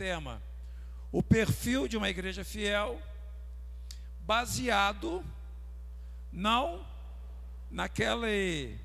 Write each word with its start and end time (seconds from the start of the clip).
tema: 0.00 0.42
o 1.12 1.22
perfil 1.22 1.86
de 1.86 1.94
uma 1.94 2.08
igreja 2.08 2.42
fiel, 2.42 2.98
baseado 4.20 5.22
não 6.32 6.86
naquele 7.70 8.78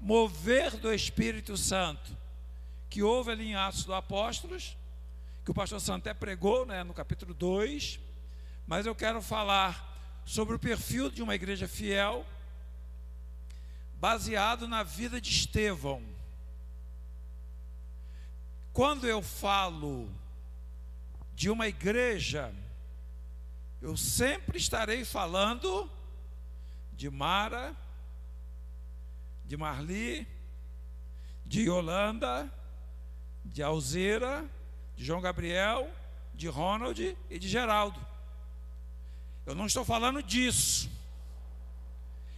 mover 0.00 0.74
do 0.78 0.90
Espírito 0.90 1.54
Santo 1.58 2.16
que 2.88 3.02
houve 3.02 3.30
ali 3.30 3.48
em 3.48 3.54
Atos 3.54 3.84
dos 3.84 3.94
Apóstolos, 3.94 4.74
que 5.44 5.50
o 5.50 5.54
pastor 5.54 5.78
Santo 5.82 6.08
até 6.08 6.14
pregou 6.14 6.64
né, 6.64 6.82
no 6.82 6.94
capítulo 6.94 7.34
2, 7.34 8.00
mas 8.66 8.86
eu 8.86 8.94
quero 8.94 9.20
falar 9.20 10.22
sobre 10.24 10.56
o 10.56 10.58
perfil 10.58 11.10
de 11.10 11.22
uma 11.22 11.34
igreja 11.34 11.68
fiel, 11.68 12.24
baseado 14.00 14.66
na 14.66 14.82
vida 14.82 15.20
de 15.20 15.30
Estevão. 15.30 16.02
Quando 18.72 19.06
eu 19.06 19.20
falo 19.20 20.10
de 21.34 21.50
uma 21.50 21.66
igreja, 21.68 22.54
eu 23.80 23.96
sempre 23.96 24.58
estarei 24.58 25.04
falando 25.04 25.90
de 26.92 27.10
Mara, 27.10 27.74
de 29.44 29.56
Marli, 29.56 30.26
de 31.44 31.62
Yolanda, 31.62 32.52
de 33.44 33.62
Alzira, 33.62 34.48
de 34.96 35.04
João 35.04 35.20
Gabriel, 35.20 35.90
de 36.34 36.48
Ronald 36.48 37.16
e 37.28 37.38
de 37.38 37.48
Geraldo. 37.48 38.00
Eu 39.44 39.54
não 39.54 39.66
estou 39.66 39.84
falando 39.84 40.22
disso. 40.22 40.90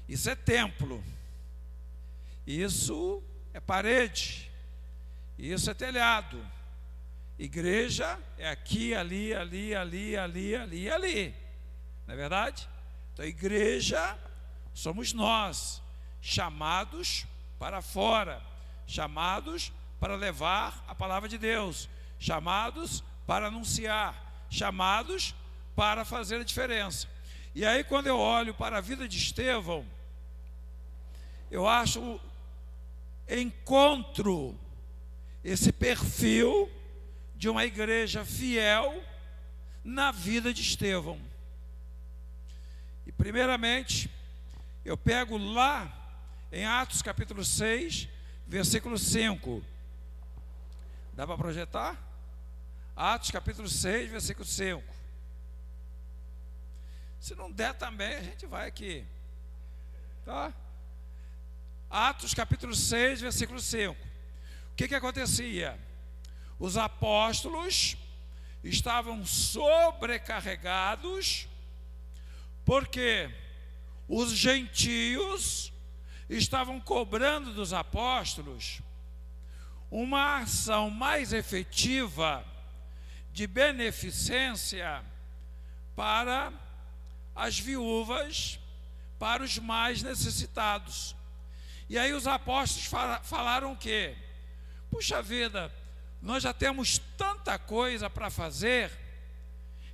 Isso 0.08 0.28
é 0.30 0.34
templo. 0.34 1.02
Isso 2.46 3.22
é 3.52 3.60
parede. 3.60 4.50
Isso 5.38 5.70
é 5.70 5.74
telhado. 5.74 6.44
Igreja 7.38 8.18
é 8.38 8.48
aqui, 8.48 8.94
ali, 8.94 9.34
ali, 9.34 9.74
ali, 9.74 10.16
ali, 10.16 10.54
ali, 10.56 10.90
ali. 10.90 11.34
Não 12.06 12.14
é 12.14 12.16
verdade? 12.16 12.68
Então, 13.12 13.24
igreja 13.24 14.16
somos 14.72 15.12
nós, 15.12 15.82
chamados 16.20 17.26
para 17.58 17.80
fora, 17.82 18.42
chamados 18.86 19.72
para 19.98 20.16
levar 20.16 20.84
a 20.86 20.94
palavra 20.94 21.28
de 21.28 21.38
Deus, 21.38 21.88
chamados 22.18 23.02
para 23.26 23.46
anunciar, 23.46 24.46
chamados 24.50 25.34
para 25.74 26.04
fazer 26.04 26.40
a 26.40 26.44
diferença. 26.44 27.08
E 27.54 27.64
aí, 27.64 27.82
quando 27.84 28.06
eu 28.06 28.18
olho 28.18 28.54
para 28.54 28.78
a 28.78 28.80
vida 28.80 29.08
de 29.08 29.16
Estevão, 29.16 29.86
eu 31.50 31.66
acho 31.66 32.20
encontro 33.28 34.58
esse 35.42 35.72
perfil 35.72 36.70
de 37.36 37.48
uma 37.48 37.64
igreja 37.64 38.24
fiel 38.24 39.02
na 39.82 40.10
vida 40.10 40.52
de 40.52 40.62
Estevão. 40.62 41.20
E 43.06 43.12
primeiramente, 43.12 44.10
eu 44.84 44.96
pego 44.96 45.36
lá 45.36 45.92
em 46.50 46.64
Atos 46.64 47.02
capítulo 47.02 47.44
6, 47.44 48.08
versículo 48.46 48.98
5. 48.98 49.62
Dá 51.12 51.26
para 51.26 51.36
projetar? 51.36 51.96
Atos 52.96 53.30
capítulo 53.30 53.68
6, 53.68 54.10
versículo 54.10 54.46
5. 54.46 54.82
Se 57.20 57.34
não 57.34 57.50
der 57.50 57.74
também, 57.74 58.14
a 58.14 58.22
gente 58.22 58.46
vai 58.46 58.68
aqui. 58.68 59.04
Tá? 60.24 60.52
Atos 61.90 62.34
capítulo 62.34 62.74
6, 62.74 63.20
versículo 63.20 63.60
5. 63.60 63.94
O 64.72 64.74
que, 64.76 64.88
que 64.88 64.94
acontecia? 64.94 65.78
Os 66.58 66.76
apóstolos 66.76 67.96
estavam 68.62 69.24
sobrecarregados, 69.26 71.48
porque 72.64 73.30
os 74.08 74.32
gentios 74.32 75.72
estavam 76.28 76.80
cobrando 76.80 77.52
dos 77.52 77.72
apóstolos 77.72 78.80
uma 79.90 80.38
ação 80.38 80.90
mais 80.90 81.32
efetiva 81.32 82.44
de 83.32 83.46
beneficência 83.46 85.04
para 85.94 86.52
as 87.34 87.58
viúvas, 87.58 88.58
para 89.18 89.42
os 89.42 89.58
mais 89.58 90.02
necessitados. 90.02 91.14
E 91.88 91.98
aí 91.98 92.12
os 92.12 92.26
apóstolos 92.26 92.86
falaram 93.22 93.72
o 93.72 93.76
quê? 93.76 94.16
Puxa 94.90 95.22
vida, 95.22 95.72
nós 96.24 96.42
já 96.42 96.54
temos 96.54 96.98
tanta 97.18 97.58
coisa 97.58 98.08
para 98.08 98.30
fazer. 98.30 98.90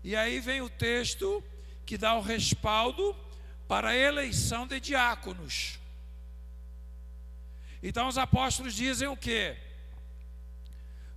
E 0.05 0.15
aí 0.15 0.39
vem 0.39 0.63
o 0.63 0.71
texto 0.71 1.43
que 1.85 1.99
dá 1.99 2.15
o 2.15 2.21
respaldo 2.21 3.17
para 3.67 3.89
a 3.91 3.97
eleição 3.97 4.65
de 4.65 4.79
diáconos. 4.79 5.81
Então 7.83 8.07
os 8.07 8.17
apóstolos 8.17 8.75
dizem 8.75 9.09
o 9.09 9.17
quê? 9.17 9.57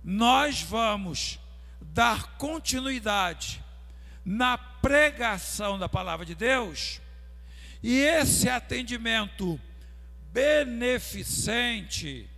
Nós 0.02 0.60
vamos 0.60 1.38
dar 1.80 2.36
continuidade 2.36 3.62
na 4.24 4.58
pregação 4.58 5.78
da 5.78 5.88
palavra 5.88 6.26
de 6.26 6.34
Deus, 6.34 7.00
e 7.82 7.98
esse 7.98 8.48
atendimento 8.48 9.60
beneficente 10.32 12.28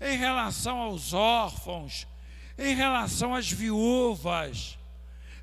em 0.00 0.16
relação 0.16 0.78
aos 0.78 1.12
órfãos, 1.12 2.06
em 2.58 2.74
relação 2.74 3.34
às 3.34 3.50
viúvas, 3.50 4.78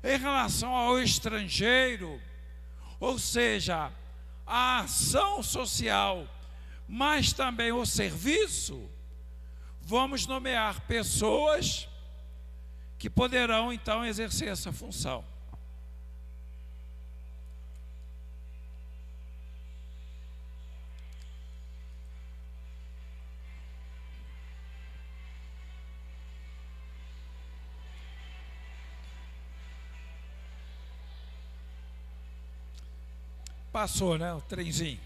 em 0.02 0.18
relação 0.18 0.74
ao 0.74 0.98
estrangeiro, 0.98 2.20
ou 2.98 3.18
seja, 3.18 3.92
a 4.46 4.80
ação 4.80 5.42
social, 5.42 6.28
mas 6.88 7.32
também 7.32 7.72
o 7.72 7.86
serviço, 7.86 8.88
vamos 9.80 10.26
nomear 10.26 10.80
pessoas 10.82 11.88
que 12.98 13.08
poderão 13.08 13.72
então 13.72 14.04
exercer 14.04 14.48
essa 14.48 14.72
função. 14.72 15.24
Passou, 33.74 34.16
né? 34.16 34.32
O 34.32 34.40
trenzinho. 34.40 35.00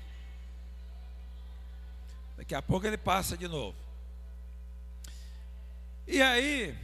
Daqui 2.36 2.54
a 2.54 2.60
pouco 2.60 2.86
ele 2.86 2.98
passa 2.98 3.34
de 3.34 3.48
novo. 3.48 3.74
E 6.06 6.20
aí, 6.20 6.76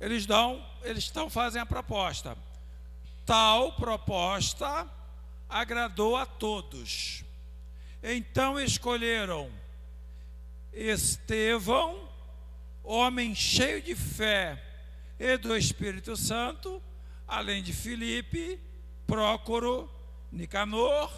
eles 0.00 0.24
dão, 0.24 0.64
eles 0.84 1.02
estão 1.02 1.28
fazem 1.28 1.60
a 1.60 1.66
proposta. 1.66 2.38
Tal 3.24 3.72
proposta 3.72 4.88
agradou 5.48 6.14
a 6.16 6.24
todos. 6.24 7.24
Então 8.00 8.60
escolheram 8.60 9.50
Estevão, 10.72 12.08
homem 12.84 13.34
cheio 13.34 13.82
de 13.82 13.96
fé 13.96 14.62
e 15.18 15.36
do 15.36 15.56
Espírito 15.56 16.16
Santo, 16.16 16.80
além 17.26 17.64
de 17.64 17.72
Filipe, 17.72 18.60
Prócoro, 19.08 19.90
Nicanor, 20.36 21.10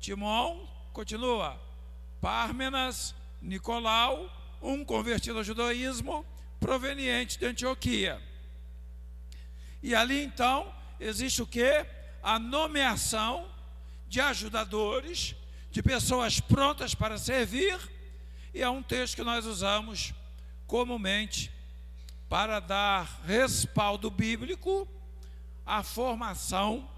Timão, 0.00 0.68
continua, 0.92 1.56
Pármenas, 2.20 3.14
Nicolau, 3.40 4.28
um 4.60 4.84
convertido 4.84 5.38
ao 5.38 5.44
judaísmo, 5.44 6.26
proveniente 6.58 7.38
de 7.38 7.46
Antioquia. 7.46 8.20
E 9.80 9.94
ali 9.94 10.24
então 10.24 10.74
existe 10.98 11.40
o 11.40 11.46
que? 11.46 11.86
A 12.20 12.40
nomeação 12.40 13.48
de 14.08 14.20
ajudadores, 14.20 15.36
de 15.70 15.80
pessoas 15.80 16.40
prontas 16.40 16.96
para 16.96 17.18
servir, 17.18 17.78
e 18.52 18.60
é 18.60 18.68
um 18.68 18.82
texto 18.82 19.14
que 19.14 19.22
nós 19.22 19.46
usamos 19.46 20.12
comumente 20.66 21.52
para 22.28 22.58
dar 22.58 23.20
respaldo 23.24 24.10
bíblico 24.10 24.88
à 25.64 25.84
formação 25.84 26.97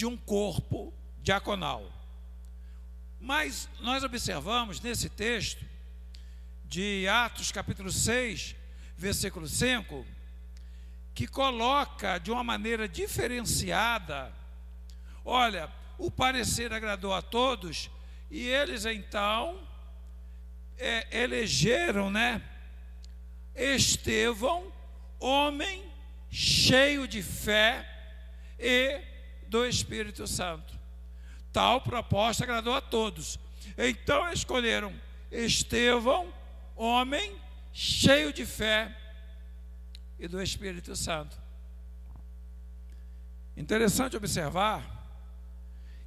de 0.00 0.06
um 0.06 0.16
corpo 0.16 0.94
diaconal. 1.20 1.92
Mas 3.20 3.68
nós 3.80 4.02
observamos 4.02 4.80
nesse 4.80 5.10
texto 5.10 5.62
de 6.64 7.06
Atos 7.06 7.52
capítulo 7.52 7.92
6, 7.92 8.56
versículo 8.96 9.46
5, 9.46 10.06
que 11.14 11.26
coloca 11.26 12.16
de 12.16 12.30
uma 12.30 12.42
maneira 12.42 12.88
diferenciada, 12.88 14.32
olha, 15.22 15.70
o 15.98 16.10
parecer 16.10 16.72
agradou 16.72 17.12
a 17.12 17.20
todos, 17.20 17.90
e 18.30 18.46
eles 18.46 18.86
então 18.86 19.60
é, 20.78 21.24
elegeram, 21.24 22.10
né, 22.10 22.42
Estevão, 23.54 24.72
homem 25.18 25.84
cheio 26.30 27.06
de 27.06 27.22
fé 27.22 27.86
e 28.58 29.09
do 29.50 29.66
Espírito 29.66 30.26
Santo. 30.26 30.78
Tal 31.52 31.80
proposta 31.80 32.44
agradou 32.44 32.74
a 32.74 32.80
todos. 32.80 33.38
Então 33.76 34.32
escolheram 34.32 34.94
Estevão, 35.30 36.32
homem 36.76 37.36
cheio 37.72 38.32
de 38.32 38.46
fé 38.46 38.96
e 40.18 40.28
do 40.28 40.40
Espírito 40.40 40.94
Santo. 40.94 41.36
Interessante 43.56 44.16
observar 44.16 44.84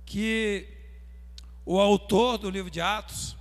que 0.05 0.67
o 1.65 1.79
autor 1.79 2.37
do 2.37 2.49
livro 2.49 2.71
de 2.71 2.79
Atos, 2.79 3.35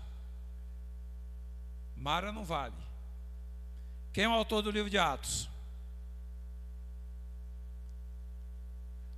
Mara 1.97 2.33
não 2.33 2.45
vale. 2.45 2.75
Quem 4.13 4.25
é 4.25 4.29
o 4.29 4.33
autor 4.33 4.63
do 4.63 4.71
livro 4.71 4.91
de 4.91 4.99
Atos? 4.99 5.49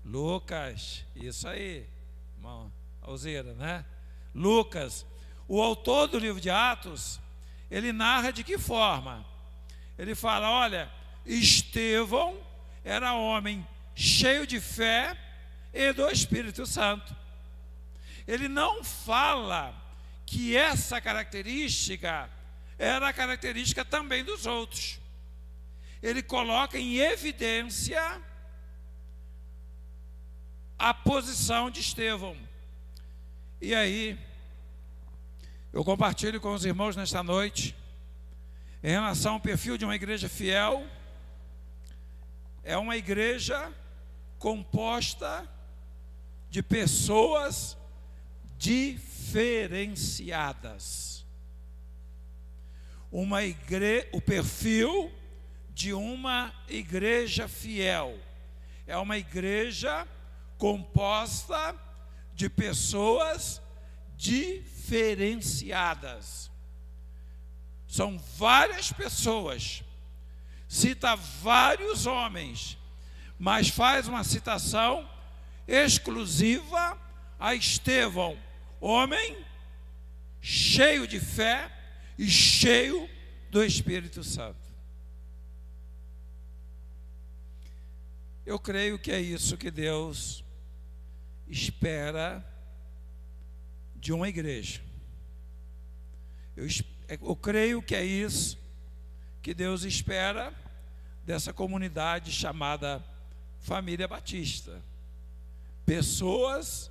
Lucas, 0.04 1.04
isso 1.16 1.48
aí, 1.48 1.88
irmão 2.36 2.70
Alzeira, 3.00 3.54
né? 3.54 3.84
Lucas, 4.34 5.06
o 5.48 5.62
autor 5.62 6.08
do 6.08 6.18
livro 6.18 6.40
de 6.40 6.50
Atos, 6.50 7.20
ele 7.70 7.92
narra 7.92 8.30
de 8.30 8.44
que 8.44 8.58
forma? 8.58 9.24
Ele 9.98 10.14
fala: 10.14 10.50
olha, 10.50 10.92
Estevão 11.24 12.38
era 12.84 13.14
homem 13.14 13.66
cheio 13.94 14.46
de 14.46 14.60
fé 14.60 15.16
e 15.72 15.92
do 15.92 16.08
Espírito 16.10 16.66
Santo. 16.66 17.16
Ele 18.26 18.48
não 18.48 18.84
fala 18.84 19.74
que 20.26 20.56
essa 20.56 21.00
característica 21.00 22.28
era 22.78 23.08
a 23.08 23.12
característica 23.12 23.84
também 23.84 24.24
dos 24.24 24.46
outros. 24.46 24.98
Ele 26.02 26.22
coloca 26.22 26.78
em 26.78 26.98
evidência 26.98 28.22
a 30.79 30.93
posição 30.93 31.71
de 31.71 31.81
Estevão. 31.81 32.37
E 33.61 33.75
aí, 33.75 34.19
eu 35.73 35.85
compartilho 35.85 36.41
com 36.41 36.53
os 36.53 36.65
irmãos 36.65 36.97
nesta 36.97 37.23
noite, 37.23 37.76
em 38.82 38.91
relação 38.91 39.35
ao 39.35 39.41
perfil 39.41 39.79
de 39.79 39.85
uma 39.85 39.94
igreja 39.94 40.29
fiel, 40.29 40.85
é 42.62 42.76
uma 42.76 42.97
igreja 42.97 43.73
composta 44.38 45.49
de 46.50 46.62
pessoas 46.62 47.76
diferenciadas. 48.59 51.25
Uma 53.11 53.43
igre... 53.44 54.09
O 54.12 54.21
perfil 54.21 55.11
de 55.71 55.93
uma 55.93 56.55
igreja 56.69 57.49
fiel 57.49 58.17
é 58.87 58.97
uma 58.97 59.19
igreja 59.19 60.06
composta 60.64 61.76
de 62.32 62.49
pessoas 62.49 63.61
diferenciadas. 64.16 66.50
São 67.87 68.19
várias 68.38 68.90
pessoas, 68.90 69.84
cita 70.66 71.14
vários 71.16 72.06
homens, 72.06 72.78
mas 73.38 73.69
faz 73.69 74.08
uma 74.08 74.25
citação 74.25 75.06
exclusiva 75.69 76.99
a 77.38 77.55
Estevão, 77.55 78.38
homem 78.81 79.37
cheio 80.40 81.06
de 81.06 81.20
fé 81.20 81.70
e 82.16 82.26
cheio 82.26 83.06
do 83.50 83.62
Espírito 83.62 84.25
Santo. 84.25 84.64
Eu 88.46 88.58
creio 88.58 88.99
que 88.99 89.12
é 89.12 89.20
isso 89.20 89.58
que 89.58 89.70
Deus 89.70 90.43
espera 91.49 92.44
de 93.96 94.12
uma 94.12 94.29
igreja. 94.29 94.81
Eu, 96.56 96.67
eu 97.08 97.37
creio 97.37 97.82
que 97.82 97.94
é 97.94 98.05
isso 98.05 98.58
que 99.43 99.52
Deus 99.52 99.82
espera 99.82 100.55
dessa 101.25 101.52
comunidade 101.52 102.31
chamada 102.31 103.05
Família 103.61 104.06
Batista. 104.06 104.82
Pessoas 105.85 106.91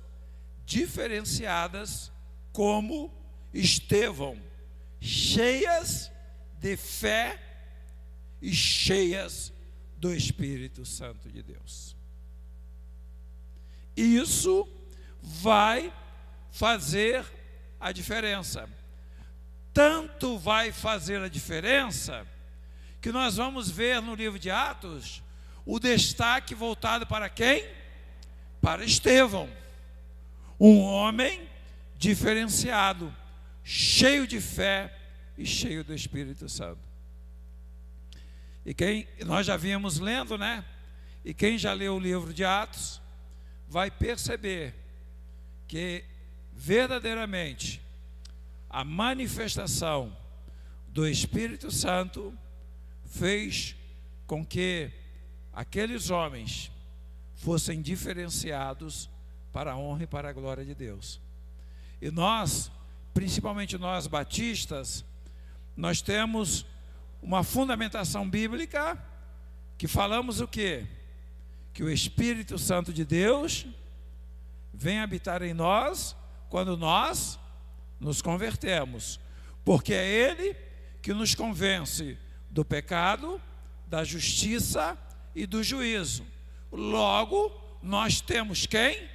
diferenciadas 0.64 2.12
como 2.52 3.12
Estevão, 3.52 4.40
cheias 5.00 6.10
de 6.58 6.76
fé 6.76 7.40
e 8.40 8.52
cheias 8.52 9.52
do 9.96 10.14
Espírito 10.14 10.84
Santo 10.84 11.30
de 11.30 11.42
Deus. 11.42 11.96
Isso 13.96 14.68
vai 15.22 15.92
fazer 16.50 17.24
a 17.80 17.92
diferença. 17.92 18.68
Tanto 19.72 20.38
vai 20.38 20.72
fazer 20.72 21.20
a 21.20 21.28
diferença 21.28 22.26
que 23.00 23.12
nós 23.12 23.36
vamos 23.36 23.68
ver 23.68 24.00
no 24.00 24.14
livro 24.14 24.38
de 24.38 24.50
Atos 24.50 25.22
o 25.66 25.78
destaque 25.78 26.54
voltado 26.54 27.06
para 27.06 27.28
quem? 27.28 27.64
Para 28.60 28.84
Estevão, 28.84 29.48
um 30.58 30.80
homem 30.80 31.48
diferenciado, 31.98 33.14
cheio 33.62 34.26
de 34.26 34.40
fé 34.40 34.94
e 35.36 35.44
cheio 35.44 35.84
do 35.84 35.94
Espírito 35.94 36.48
Santo. 36.48 36.80
E 38.64 38.72
quem 38.72 39.06
nós 39.26 39.46
já 39.46 39.56
vimos 39.56 39.98
lendo, 39.98 40.38
né? 40.38 40.64
E 41.24 41.34
quem 41.34 41.58
já 41.58 41.72
leu 41.72 41.96
o 41.96 42.00
livro 42.00 42.32
de 42.32 42.44
Atos, 42.44 43.00
vai 43.68 43.90
perceber 43.90 44.74
que 45.66 46.04
verdadeiramente 46.52 47.80
a 48.68 48.84
manifestação 48.84 50.16
do 50.88 51.06
Espírito 51.06 51.70
Santo 51.70 52.36
fez 53.04 53.76
com 54.26 54.44
que 54.44 54.90
aqueles 55.52 56.10
homens 56.10 56.70
fossem 57.34 57.82
diferenciados 57.82 59.10
para 59.52 59.72
a 59.72 59.76
honra 59.76 60.04
e 60.04 60.06
para 60.06 60.28
a 60.28 60.32
glória 60.32 60.64
de 60.64 60.74
Deus. 60.74 61.20
E 62.00 62.10
nós, 62.10 62.70
principalmente 63.12 63.78
nós 63.78 64.06
batistas, 64.06 65.04
nós 65.76 66.00
temos 66.00 66.66
uma 67.22 67.42
fundamentação 67.42 68.28
bíblica 68.28 68.98
que 69.78 69.88
falamos 69.88 70.40
o 70.40 70.48
quê? 70.48 70.86
Que 71.74 71.82
o 71.82 71.90
Espírito 71.90 72.56
Santo 72.56 72.92
de 72.92 73.04
Deus 73.04 73.66
vem 74.72 75.00
habitar 75.00 75.42
em 75.42 75.52
nós 75.52 76.16
quando 76.48 76.76
nós 76.76 77.36
nos 77.98 78.22
convertemos, 78.22 79.18
porque 79.64 79.92
é 79.92 80.06
Ele 80.06 80.56
que 81.02 81.12
nos 81.12 81.34
convence 81.34 82.16
do 82.48 82.64
pecado, 82.64 83.42
da 83.88 84.04
justiça 84.04 84.96
e 85.34 85.46
do 85.46 85.64
juízo. 85.64 86.24
Logo, 86.70 87.52
nós 87.82 88.20
temos 88.20 88.66
quem? 88.66 89.10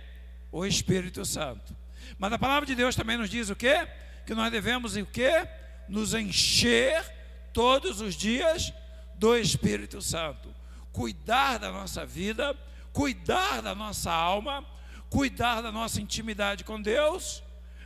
O 0.51 0.65
Espírito 0.65 1.23
Santo. 1.23 1.73
Mas 2.17 2.33
a 2.33 2.37
palavra 2.37 2.65
de 2.65 2.75
Deus 2.75 2.93
também 2.93 3.17
nos 3.17 3.29
diz 3.29 3.49
o 3.49 3.55
quê? 3.55 3.87
Que 4.25 4.35
nós 4.35 4.51
devemos 4.51 4.97
o 4.97 5.05
quê? 5.05 5.47
Nos 5.87 6.13
encher 6.13 7.05
todos 7.53 8.01
os 8.01 8.15
dias 8.15 8.73
do 9.15 9.37
Espírito 9.37 10.01
Santo 10.01 10.58
cuidar 10.91 11.57
da 11.57 11.71
nossa 11.71 12.05
vida, 12.05 12.55
cuidar 12.91 13.61
da 13.61 13.73
nossa 13.75 14.11
alma, 14.11 14.65
cuidar 15.09 15.61
da 15.61 15.71
nossa 15.71 16.01
intimidade 16.01 16.63
com 16.63 16.81
Deus, 16.81 17.43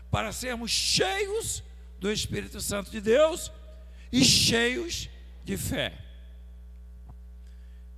para 0.09 0.31
sermos 0.31 0.71
cheios 0.71 1.63
do 1.99 2.11
Espírito 2.11 2.59
Santo 2.61 2.91
de 2.91 3.01
Deus 3.01 3.51
e 4.11 4.23
cheios 4.23 5.09
de 5.43 5.57
fé. 5.57 5.97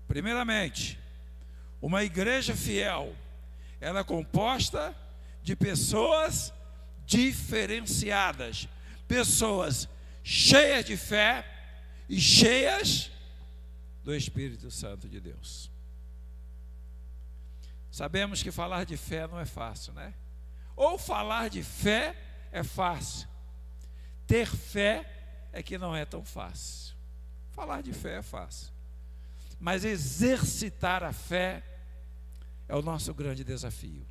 Primeiramente, 0.07 0.99
uma 1.81 2.03
igreja 2.03 2.55
fiel, 2.55 3.15
ela 3.81 3.99
é 3.99 4.03
composta 4.03 4.95
de 5.43 5.55
pessoas 5.55 6.53
diferenciadas, 7.05 8.67
pessoas 9.07 9.87
cheias 10.23 10.85
de 10.85 10.97
fé 10.97 11.45
e 12.09 12.19
cheias 12.19 13.11
do 14.05 14.15
Espírito 14.15 14.69
Santo 14.69 15.09
de 15.09 15.19
Deus. 15.19 15.71
Sabemos 17.89 18.43
que 18.43 18.51
falar 18.51 18.85
de 18.85 18.95
fé 18.95 19.25
não 19.27 19.39
é 19.39 19.45
fácil, 19.45 19.93
né? 19.93 20.13
Ou 20.75 20.95
falar 20.99 21.49
de 21.49 21.63
fé 21.63 22.15
é 22.51 22.61
fácil, 22.61 23.27
ter 24.27 24.45
fé 24.45 25.49
é 25.51 25.63
que 25.63 25.77
não 25.79 25.95
é 25.95 26.05
tão 26.05 26.23
fácil. 26.23 26.93
Falar 27.51 27.81
de 27.81 27.93
fé 27.93 28.17
é 28.17 28.21
fácil, 28.21 28.71
mas 29.59 29.83
exercitar 29.83 31.03
a 31.03 31.11
fé 31.11 31.63
é 32.67 32.75
o 32.75 32.83
nosso 32.83 33.11
grande 33.11 33.43
desafio. 33.43 34.05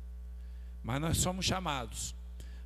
Mas 0.83 0.99
nós 0.99 1.17
somos 1.19 1.45
chamados 1.45 2.13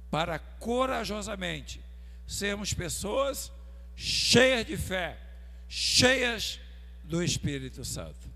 para 0.10 0.40
corajosamente 0.40 1.80
sermos 2.26 2.74
pessoas 2.74 3.52
cheias 3.96 4.66
de 4.66 4.78
fé, 4.78 5.20
cheias 5.68 6.60
do 7.10 7.24
Espírito 7.24 7.84
Santo. 7.84 8.30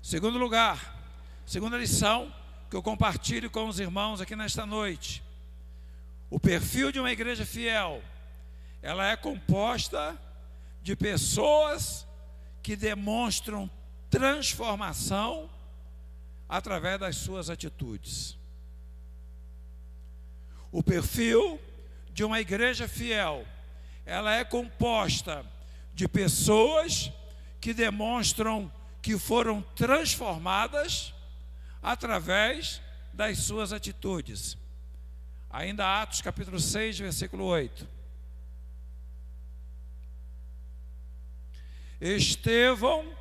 Segundo 0.00 0.38
lugar, 0.38 0.96
segunda 1.44 1.76
lição 1.76 2.32
que 2.70 2.76
eu 2.76 2.82
compartilho 2.84 3.50
com 3.50 3.66
os 3.66 3.80
irmãos 3.80 4.20
aqui 4.20 4.36
nesta 4.36 4.64
noite. 4.64 5.20
O 6.30 6.38
perfil 6.38 6.92
de 6.92 7.00
uma 7.00 7.10
igreja 7.10 7.44
fiel, 7.44 8.00
ela 8.80 9.10
é 9.10 9.16
composta 9.16 10.16
de 10.82 10.94
pessoas 10.94 12.06
que 12.62 12.76
demonstram 12.76 13.68
transformação 14.08 15.50
através 16.48 17.00
das 17.00 17.16
suas 17.16 17.50
atitudes. 17.50 18.38
O 20.70 20.80
perfil 20.80 21.60
de 22.12 22.22
uma 22.22 22.40
igreja 22.40 22.86
fiel, 22.86 23.44
ela 24.06 24.32
é 24.32 24.44
composta 24.44 25.44
de 25.94 26.08
pessoas 26.08 27.12
que 27.60 27.72
demonstram 27.72 28.70
que 29.00 29.18
foram 29.18 29.62
transformadas 29.76 31.14
através 31.82 32.80
das 33.12 33.38
suas 33.38 33.72
atitudes. 33.72 34.56
Ainda 35.50 36.02
Atos 36.02 36.22
capítulo 36.22 36.58
6, 36.58 36.98
versículo 36.98 37.44
8. 37.44 37.86
Estevão, 42.00 43.16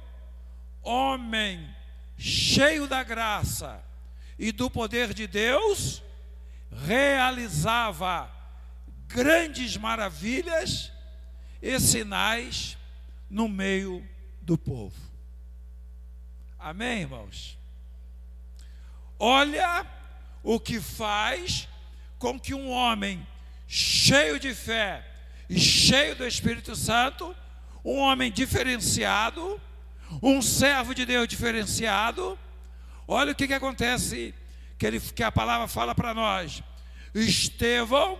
homem 0.81 1.69
cheio 2.17 2.87
da 2.87 3.03
graça 3.03 3.83
e 4.39 4.51
do 4.51 4.69
poder 4.69 5.13
de 5.13 5.27
Deus, 5.27 6.01
realizava 6.85 8.31
grandes 9.07 9.75
maravilhas 9.75 10.92
e 11.63 11.79
sinais 11.79 12.77
no 13.29 13.47
meio 13.47 14.05
do 14.41 14.57
povo. 14.57 14.93
Amém, 16.59 16.99
irmãos? 16.99 17.57
Olha 19.17 19.87
o 20.43 20.59
que 20.59 20.81
faz 20.81 21.69
com 22.19 22.37
que 22.37 22.53
um 22.53 22.69
homem 22.69 23.25
cheio 23.65 24.37
de 24.37 24.53
fé 24.53 25.09
e 25.49 25.57
cheio 25.57 26.17
do 26.17 26.27
Espírito 26.27 26.75
Santo, 26.75 27.33
um 27.83 27.97
homem 27.99 28.29
diferenciado, 28.29 29.59
um 30.21 30.41
servo 30.41 30.93
de 30.93 31.05
Deus 31.05 31.29
diferenciado, 31.29 32.37
olha 33.07 33.31
o 33.31 33.35
que, 33.35 33.47
que 33.47 33.53
acontece, 33.53 34.35
que, 34.77 34.85
ele, 34.85 34.99
que 34.99 35.23
a 35.23 35.31
palavra 35.31 35.69
fala 35.69 35.95
para 35.95 36.13
nós. 36.13 36.61
Estevão, 37.15 38.19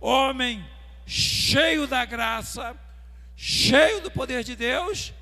homem 0.00 0.64
cheio 1.06 1.86
da 1.88 2.04
graça, 2.04 2.78
cheio 3.36 4.00
do 4.00 4.10
poder 4.10 4.44
de 4.44 4.56
Deus, 4.56 5.12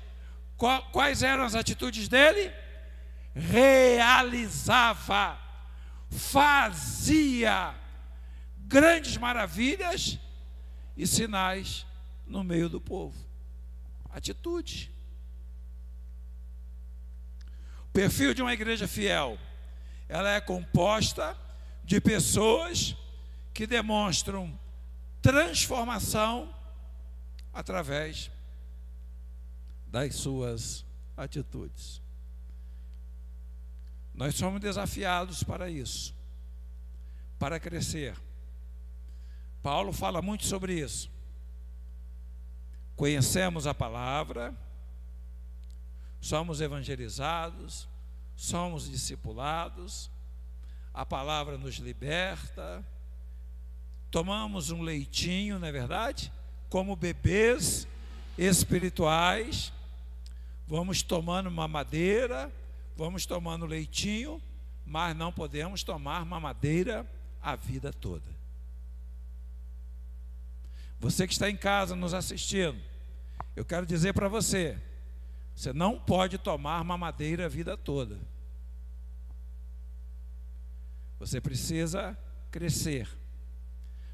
quais 0.91 1.23
eram 1.23 1.43
as 1.43 1.55
atitudes 1.55 2.07
dele? 2.07 2.51
Realizava, 3.35 5.37
fazia 6.09 7.75
grandes 8.59 9.17
maravilhas 9.17 10.19
e 10.95 11.07
sinais 11.07 11.85
no 12.25 12.43
meio 12.43 12.69
do 12.69 12.79
povo. 12.79 13.17
Atitude. 14.11 14.91
O 17.89 17.93
perfil 17.93 18.33
de 18.33 18.41
uma 18.41 18.53
igreja 18.53 18.87
fiel, 18.87 19.37
ela 20.07 20.29
é 20.29 20.39
composta 20.39 21.37
de 21.83 21.99
pessoas 21.99 22.95
que 23.53 23.67
demonstram 23.67 24.57
transformação 25.21 26.52
através 27.53 28.31
das 29.87 30.15
suas 30.15 30.83
atitudes. 31.15 32.01
Nós 34.13 34.35
somos 34.35 34.59
desafiados 34.59 35.43
para 35.43 35.69
isso, 35.69 36.15
para 37.37 37.59
crescer. 37.59 38.15
Paulo 39.61 39.93
fala 39.93 40.21
muito 40.21 40.45
sobre 40.45 40.79
isso. 40.79 41.11
Conhecemos 42.95 43.65
a 43.65 43.73
palavra, 43.73 44.55
somos 46.19 46.61
evangelizados, 46.61 47.87
somos 48.35 48.89
discipulados, 48.89 50.11
a 50.93 51.05
palavra 51.05 51.57
nos 51.57 51.75
liberta, 51.75 52.85
tomamos 54.11 54.69
um 54.69 54.81
leitinho, 54.81 55.57
não 55.57 55.67
é 55.67 55.71
verdade? 55.71 56.31
Como 56.73 56.95
bebês 56.95 57.87
espirituais, 58.35 59.71
vamos 60.67 61.03
tomando 61.03 61.51
mamadeira, 61.51 62.51
vamos 62.97 63.27
tomando 63.27 63.67
leitinho, 63.67 64.41
mas 64.83 65.15
não 65.15 65.31
podemos 65.31 65.83
tomar 65.83 66.25
mamadeira 66.25 67.07
a 67.39 67.55
vida 67.55 67.93
toda. 67.93 68.25
Você 70.99 71.27
que 71.27 71.33
está 71.33 71.47
em 71.47 71.55
casa 71.55 71.95
nos 71.95 72.11
assistindo, 72.11 72.81
eu 73.55 73.63
quero 73.63 73.85
dizer 73.85 74.15
para 74.15 74.27
você, 74.27 74.75
você 75.55 75.71
não 75.71 75.99
pode 75.99 76.39
tomar 76.39 76.83
mamadeira 76.83 77.45
a 77.45 77.49
vida 77.49 77.77
toda. 77.77 78.19
Você 81.19 81.39
precisa 81.39 82.17
crescer. 82.49 83.07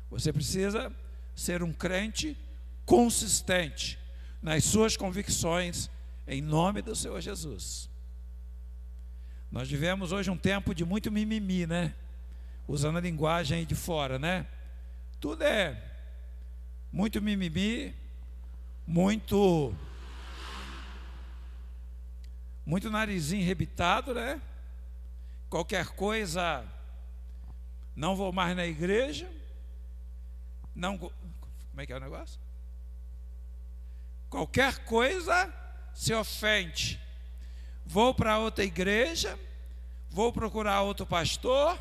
Você 0.09 0.33
precisa 0.33 0.93
ser 1.33 1.63
um 1.63 1.71
crente 1.71 2.37
consistente 2.89 3.99
nas 4.41 4.63
suas 4.63 4.97
convicções, 4.97 5.91
em 6.27 6.41
nome 6.41 6.81
do 6.81 6.95
Senhor 6.95 7.21
Jesus. 7.21 7.87
Nós 9.51 9.69
vivemos 9.69 10.11
hoje 10.11 10.31
um 10.31 10.37
tempo 10.37 10.73
de 10.73 10.83
muito 10.83 11.11
mimimi, 11.11 11.67
né? 11.67 11.93
Usando 12.67 12.97
a 12.97 13.01
linguagem 13.01 13.63
de 13.63 13.75
fora, 13.75 14.17
né? 14.17 14.47
Tudo 15.19 15.43
é 15.43 15.79
muito 16.91 17.21
mimimi, 17.21 17.93
muito 18.87 19.71
muito 22.65 22.89
narizinho 22.89 23.45
rebitado, 23.45 24.15
né? 24.15 24.41
Qualquer 25.47 25.89
coisa, 25.89 26.65
não 27.95 28.15
vou 28.15 28.33
mais 28.33 28.55
na 28.55 28.65
igreja, 28.65 29.29
não. 30.73 30.97
Como 30.97 31.13
é 31.77 31.85
que 31.85 31.93
é 31.93 31.95
o 31.95 31.99
negócio? 31.99 32.48
Qualquer 34.29 34.79
coisa 34.85 35.53
se 35.93 36.13
ofende. 36.13 36.99
Vou 37.85 38.13
para 38.13 38.37
outra 38.37 38.63
igreja, 38.63 39.37
vou 40.09 40.31
procurar 40.31 40.81
outro 40.81 41.05
pastor, 41.05 41.77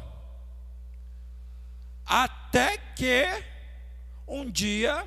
até 2.04 2.78
que 2.78 3.26
um 4.26 4.50
dia 4.50 5.06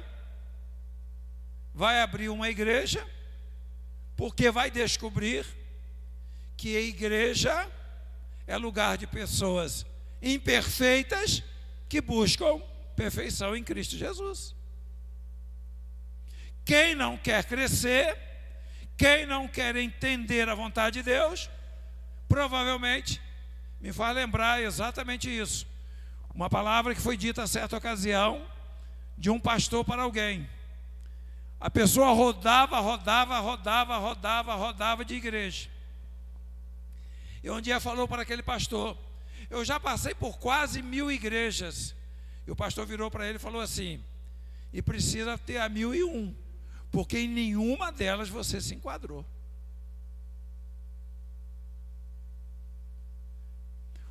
vai 1.74 2.02
abrir 2.02 2.30
uma 2.30 2.50
igreja, 2.50 3.06
porque 4.16 4.52
vai 4.52 4.70
descobrir 4.70 5.46
que 6.56 6.78
a 6.78 6.82
igreja 6.82 7.72
é 8.46 8.56
lugar 8.56 8.98
de 8.98 9.08
pessoas 9.08 9.86
imperfeitas 10.22 11.42
que 11.90 12.00
buscam 12.00 12.62
perfeição 12.96 13.56
em 13.56 13.64
Cristo 13.64 13.98
Jesus. 13.98 14.56
Quem 16.65 16.96
não 16.96 17.18
quer 17.18 17.44
crescer, 17.46 18.18
quem 18.98 19.25
não 19.25 19.48
quer 19.48 19.75
entender 19.75 20.48
a 20.48 20.56
vontade 20.56 21.00
de 21.00 21.03
Deus, 21.03 21.50
provavelmente 22.27 23.22
me 23.80 23.91
faz 23.91 24.15
lembrar 24.15 24.62
exatamente 24.62 25.30
isso. 25.30 25.68
Uma 26.34 26.50
palavra 26.50 26.96
que 26.96 27.01
foi 27.01 27.18
dita 27.18 27.44
a 27.44 27.48
certa 27.48 27.75
ocasião 27.75 28.46
de 29.18 29.30
um 29.30 29.39
pastor 29.39 29.84
para 29.84 30.03
alguém. 30.03 30.50
A 31.60 31.70
pessoa 31.70 32.13
rodava, 32.13 32.80
rodava, 32.80 33.39
rodava, 33.39 33.98
rodava, 33.98 34.56
rodava 34.56 35.06
de 35.06 35.15
igreja. 35.15 35.70
E 37.44 37.50
um 37.50 37.60
dia 37.60 37.80
falou 37.80 38.08
para 38.08 38.22
aquele 38.22 38.41
pastor: 38.44 38.98
Eu 39.50 39.65
já 39.65 39.80
passei 39.80 40.15
por 40.15 40.38
quase 40.38 40.82
mil 40.82 41.12
igrejas 41.12 41.96
e 42.46 42.51
o 42.51 42.56
pastor 42.56 42.86
virou 42.86 43.10
para 43.12 43.27
ele 43.27 43.36
e 43.36 43.39
falou 43.39 43.62
assim: 43.62 44.03
e 44.74 44.82
precisa 44.82 45.38
ter 45.38 45.58
a 45.58 45.70
mil 45.70 45.94
e 45.94 46.03
um, 46.03 46.34
porque 46.92 47.20
em 47.20 47.28
nenhuma 47.28 47.92
delas 47.92 48.30
você 48.30 48.60
se 48.60 48.76
enquadrou. 48.76 49.26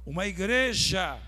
Uma 0.04 0.26
igreja 0.26 1.20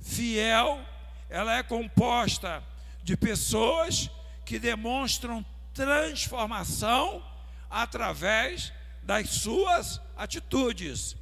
fiel, 0.00 0.84
ela 1.30 1.56
é 1.56 1.62
composta 1.62 2.62
de 3.02 3.16
pessoas 3.16 4.10
que 4.44 4.58
demonstram 4.58 5.44
transformação 5.72 7.24
através 7.70 8.72
das 9.02 9.30
suas 9.30 10.00
atitudes. 10.16 11.16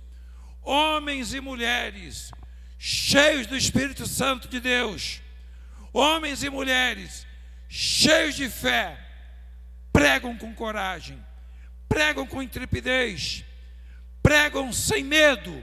Homens 0.62 1.34
e 1.34 1.40
mulheres 1.40 2.30
cheios 2.78 3.46
do 3.46 3.56
Espírito 3.56 4.06
Santo 4.06 4.48
de 4.48 4.58
Deus, 4.58 5.20
homens 5.92 6.42
e 6.42 6.50
mulheres 6.50 7.26
cheios 7.68 8.34
de 8.34 8.48
fé, 8.48 9.01
pregam 9.92 10.36
com 10.36 10.54
coragem, 10.54 11.22
pregam 11.88 12.26
com 12.26 12.42
intrepidez, 12.42 13.44
pregam 14.22 14.72
sem 14.72 15.04
medo, 15.04 15.62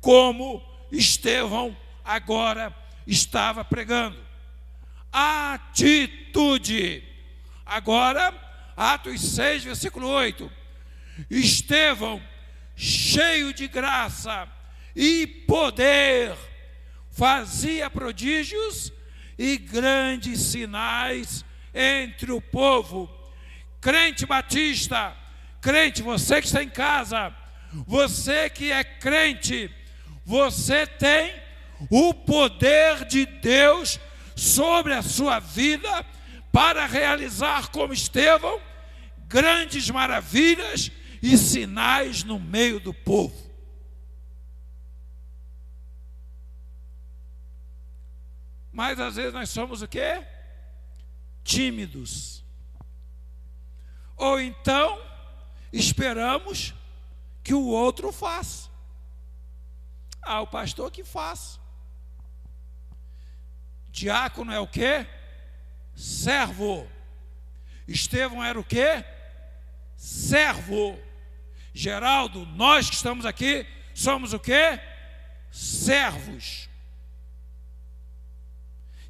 como 0.00 0.62
Estevão 0.90 1.76
agora 2.04 2.74
estava 3.06 3.64
pregando. 3.64 4.18
Atitude. 5.12 7.04
Agora, 7.64 8.34
Atos 8.76 9.20
6, 9.34 9.64
versículo 9.64 10.08
8. 10.08 10.50
Estevão, 11.30 12.22
cheio 12.74 13.52
de 13.52 13.68
graça 13.68 14.48
e 14.96 15.26
poder, 15.26 16.36
fazia 17.10 17.90
prodígios 17.90 18.92
e 19.38 19.56
grandes 19.56 20.40
sinais 20.40 21.44
entre 21.74 22.32
o 22.32 22.40
povo. 22.40 23.21
Crente 23.82 24.24
batista, 24.24 25.12
crente, 25.60 26.02
você 26.02 26.40
que 26.40 26.46
está 26.46 26.62
em 26.62 26.68
casa, 26.68 27.34
você 27.84 28.48
que 28.48 28.70
é 28.70 28.84
crente, 28.84 29.68
você 30.24 30.86
tem 30.86 31.34
o 31.90 32.14
poder 32.14 33.04
de 33.06 33.26
Deus 33.26 33.98
sobre 34.36 34.94
a 34.94 35.02
sua 35.02 35.40
vida 35.40 36.06
para 36.52 36.86
realizar 36.86 37.72
como 37.72 37.92
Estevão 37.92 38.60
grandes 39.26 39.90
maravilhas 39.90 40.92
e 41.20 41.36
sinais 41.36 42.22
no 42.22 42.38
meio 42.38 42.78
do 42.78 42.94
povo. 42.94 43.50
Mas 48.72 49.00
às 49.00 49.16
vezes 49.16 49.32
nós 49.32 49.50
somos 49.50 49.82
o 49.82 49.88
quê? 49.88 50.24
Tímidos. 51.42 52.41
Ou 54.22 54.40
então 54.40 55.02
esperamos 55.72 56.72
que 57.42 57.52
o 57.52 57.66
outro 57.66 58.12
faça. 58.12 58.70
Ah, 60.22 60.40
o 60.42 60.46
pastor 60.46 60.92
que 60.92 61.02
faz. 61.02 61.58
Diácono 63.90 64.52
é 64.52 64.60
o 64.60 64.66
quê? 64.68 65.08
Servo. 65.96 66.88
Estevão 67.88 68.44
era 68.44 68.60
o 68.60 68.62
quê? 68.62 69.04
Servo. 69.96 70.96
Geraldo, 71.74 72.46
nós 72.46 72.88
que 72.88 72.94
estamos 72.94 73.26
aqui, 73.26 73.66
somos 73.92 74.32
o 74.32 74.38
quê? 74.38 74.78
Servos. 75.50 76.68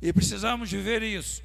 E 0.00 0.10
precisamos 0.10 0.70
viver 0.70 1.02
isso, 1.02 1.42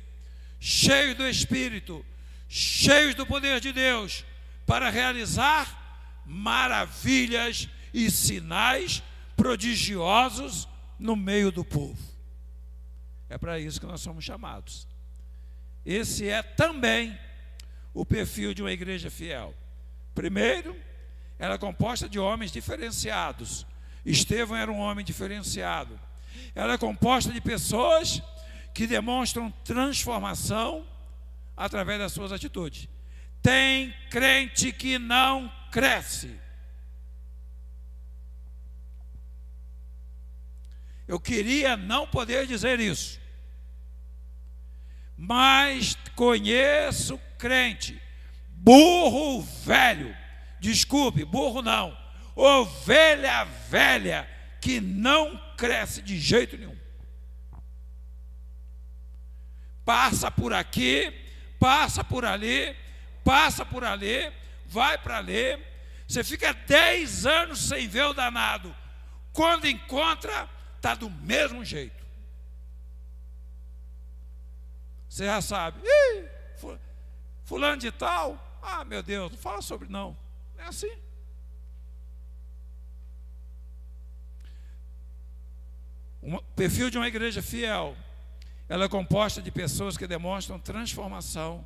cheios 0.58 1.18
do 1.18 1.28
Espírito, 1.28 2.06
cheios 2.48 3.16
do 3.16 3.26
poder 3.26 3.60
de 3.60 3.72
Deus, 3.72 4.26
para 4.66 4.90
realizar 4.90 6.22
maravilhas 6.26 7.70
e 7.94 8.12
sinais 8.12 9.02
prodigiosos 9.36 10.68
no 11.00 11.16
meio 11.16 11.52
do 11.52 11.64
povo. 11.64 11.98
É 13.30 13.38
para 13.38 13.60
isso 13.60 13.80
que 13.80 13.86
nós 13.86 14.02
somos 14.02 14.24
chamados. 14.24 14.88
Esse 15.86 16.28
é 16.28 16.42
também 16.42 17.18
o 17.94 18.06
perfil 18.06 18.54
de 18.54 18.62
uma 18.62 18.72
igreja 18.72 19.10
fiel. 19.10 19.54
Primeiro, 20.14 20.76
ela 21.40 21.56
é 21.56 21.58
composta 21.58 22.10
de 22.10 22.20
homens 22.20 22.52
diferenciados. 22.52 23.66
Estevão 24.06 24.58
era 24.58 24.72
um 24.72 24.80
homem 24.80 25.06
diferenciado. 25.06 26.00
Ela 26.56 26.74
é 26.74 26.78
composta 26.78 27.32
de 27.32 27.40
pessoas 27.40 28.22
que 28.74 28.88
demonstram 28.88 29.52
transformação 29.64 30.86
através 31.58 32.00
das 32.00 32.14
suas 32.14 32.32
atitudes. 32.32 32.88
Tem 33.42 33.92
crente 34.10 34.72
que 34.72 34.98
não 34.98 35.52
cresce. 35.72 36.40
Eu 41.08 41.20
queria 41.20 41.76
não 41.76 42.06
poder 42.06 42.46
dizer 42.46 42.80
isso, 42.80 43.20
mas 45.18 45.98
conheço 46.16 47.18
crente, 47.38 48.00
burro 48.52 49.42
velho, 49.42 50.16
desculpe, 50.60 51.24
burro 51.24 51.62
não, 51.62 51.98
ovelha 52.36 53.46
velha, 53.70 54.30
que 54.60 54.82
não 54.82 55.42
cresce 55.56 56.02
de 56.02 56.20
jeito 56.20 56.58
nenhum. 56.58 56.76
passa 59.88 60.30
por 60.30 60.54
aqui, 60.54 61.14
passa 61.60 62.04
por 62.04 62.26
ali, 62.26 62.76
passa 63.24 63.66
por 63.66 63.84
ali, 63.84 64.32
vai 64.68 64.98
para 64.98 65.18
ali. 65.18 65.58
Você 66.08 66.24
fica 66.24 66.54
dez 66.54 67.26
anos 67.26 67.68
sem 67.68 67.88
ver 67.88 68.04
o 68.04 68.14
danado. 68.14 68.76
Quando 69.34 69.68
encontra, 69.68 70.50
está 70.76 70.96
do 70.96 71.10
mesmo 71.10 71.64
jeito. 71.66 72.06
Você 75.10 75.26
já 75.26 75.42
sabe. 75.42 75.82
Ih, 75.84 76.26
fulano 77.44 77.78
de 77.78 77.92
tal. 77.92 78.60
Ah, 78.62 78.84
meu 78.86 79.02
Deus, 79.02 79.32
não 79.32 79.38
fala 79.38 79.62
sobre 79.62 79.90
não. 79.90 80.18
É 80.58 80.64
assim. 80.64 80.92
Um 86.22 86.38
perfil 86.56 86.90
de 86.90 86.98
uma 86.98 87.08
igreja 87.08 87.42
fiel 87.42 87.96
ela 88.70 88.86
é 88.86 88.90
composta 88.90 89.42
de 89.42 89.50
pessoas 89.50 89.98
que 89.98 90.06
demonstram 90.06 90.60
transformação 90.60 91.66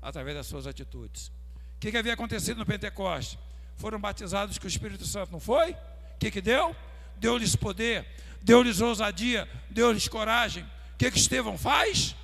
através 0.00 0.36
das 0.36 0.46
suas 0.46 0.66
atitudes. 0.66 1.28
O 1.76 1.80
que, 1.80 1.90
que 1.90 1.96
havia 1.96 2.12
acontecido 2.12 2.58
no 2.58 2.66
Pentecoste? 2.66 3.38
Foram 3.76 3.98
batizados 3.98 4.58
com 4.58 4.66
o 4.66 4.68
Espírito 4.68 5.06
Santo, 5.06 5.32
não 5.32 5.40
foi? 5.40 5.72
O 5.72 6.18
que, 6.18 6.30
que 6.30 6.40
deu? 6.40 6.76
Deu-lhes 7.16 7.56
poder, 7.56 8.06
deu-lhes 8.42 8.80
ousadia, 8.80 9.48
deu-lhes 9.70 10.06
coragem. 10.06 10.64
O 10.64 10.96
que, 10.98 11.10
que 11.10 11.18
Estevão 11.18 11.56
faz? 11.56 12.14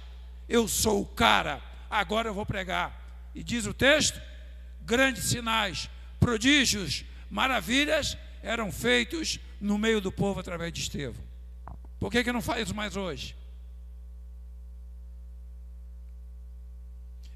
Eu 0.49 0.69
sou 0.69 1.03
o 1.03 1.07
cara, 1.07 1.63
agora 1.89 2.29
eu 2.29 2.35
vou 2.35 2.45
pregar. 2.45 3.01
E 3.35 3.43
diz 3.43 3.67
o 3.67 3.75
texto: 3.75 4.21
grandes 4.83 5.25
sinais, 5.25 5.89
prodígios, 6.19 7.05
maravilhas 7.31 8.17
eram 8.43 8.71
feitos 8.71 9.39
no 9.61 9.79
meio 9.79 10.01
do 10.01 10.13
povo 10.13 10.41
através 10.41 10.73
de 10.73 10.81
Estevão. 10.81 11.23
Por 11.99 12.11
que, 12.11 12.25
que 12.25 12.33
não 12.33 12.43
faz 12.43 12.71
mais 12.73 12.97
hoje? 12.97 13.37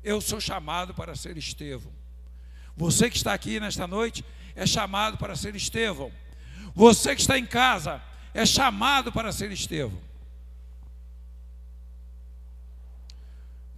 Eu 0.04 0.20
sou 0.20 0.38
chamado 0.38 0.92
para 0.92 1.16
ser 1.16 1.38
Estevão. 1.38 1.90
Você 2.76 3.08
que 3.08 3.16
está 3.16 3.32
aqui 3.32 3.58
nesta 3.58 3.86
noite 3.86 4.22
é 4.54 4.66
chamado 4.66 5.16
para 5.16 5.34
ser 5.34 5.56
Estevão. 5.56 6.12
Você 6.74 7.14
que 7.14 7.22
está 7.22 7.38
em 7.38 7.46
casa 7.46 8.02
é 8.34 8.44
chamado 8.44 9.10
para 9.10 9.32
ser 9.32 9.50
Estevão. 9.50 9.98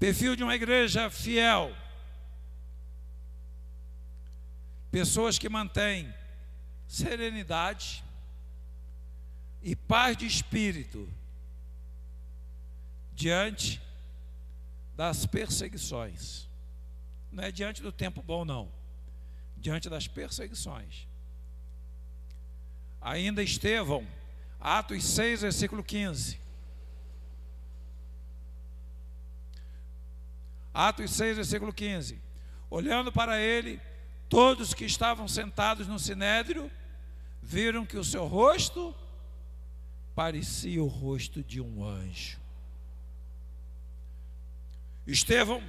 Perfil 0.00 0.34
de 0.34 0.42
uma 0.42 0.56
igreja 0.56 1.08
fiel. 1.08 1.72
Pessoas 4.90 5.38
que 5.38 5.48
mantêm 5.48 6.12
serenidade 6.88 8.04
e 9.62 9.76
paz 9.76 10.16
de 10.16 10.26
espírito 10.26 11.08
diante 13.14 13.80
das 14.96 15.26
perseguições. 15.26 16.48
Não 17.30 17.44
é 17.44 17.52
diante 17.52 17.82
do 17.82 17.92
tempo 17.92 18.22
bom, 18.22 18.44
não. 18.44 18.72
Diante 19.56 19.90
das 19.90 20.08
perseguições. 20.08 21.06
Ainda 23.00 23.42
Estevão, 23.42 24.06
Atos 24.58 25.04
6, 25.04 25.42
versículo 25.42 25.84
15. 25.84 26.40
Atos 30.72 31.10
6, 31.12 31.36
versículo 31.36 31.72
15. 31.72 32.20
Olhando 32.70 33.12
para 33.12 33.40
ele, 33.40 33.80
todos 34.28 34.74
que 34.74 34.84
estavam 34.84 35.28
sentados 35.28 35.86
no 35.86 35.98
sinédrio 35.98 36.70
viram 37.42 37.86
que 37.86 37.96
o 37.96 38.04
seu 38.04 38.26
rosto 38.26 38.94
parecia 40.14 40.82
o 40.82 40.86
rosto 40.86 41.42
de 41.42 41.60
um 41.60 41.84
anjo. 41.84 42.45
Estevão, 45.12 45.62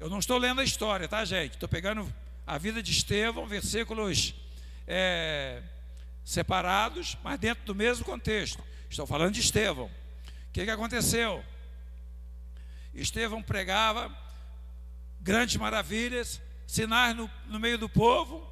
eu 0.00 0.10
não 0.10 0.18
estou 0.18 0.36
lendo 0.38 0.60
a 0.60 0.64
história, 0.64 1.06
tá, 1.06 1.24
gente? 1.24 1.52
Estou 1.52 1.68
pegando 1.68 2.12
a 2.46 2.58
vida 2.58 2.82
de 2.82 2.90
Estevão, 2.90 3.46
versículos 3.46 4.34
é, 4.86 5.62
separados, 6.24 7.16
mas 7.22 7.38
dentro 7.38 7.64
do 7.64 7.74
mesmo 7.74 8.04
contexto. 8.04 8.62
Estou 8.88 9.06
falando 9.06 9.34
de 9.34 9.40
Estevão. 9.40 9.86
O 9.86 10.52
que, 10.52 10.64
que 10.64 10.70
aconteceu? 10.70 11.44
Estevão 12.92 13.42
pregava 13.42 14.10
grandes 15.20 15.56
maravilhas, 15.56 16.40
sinais 16.66 17.14
no, 17.14 17.30
no 17.46 17.60
meio 17.60 17.78
do 17.78 17.88
povo, 17.88 18.44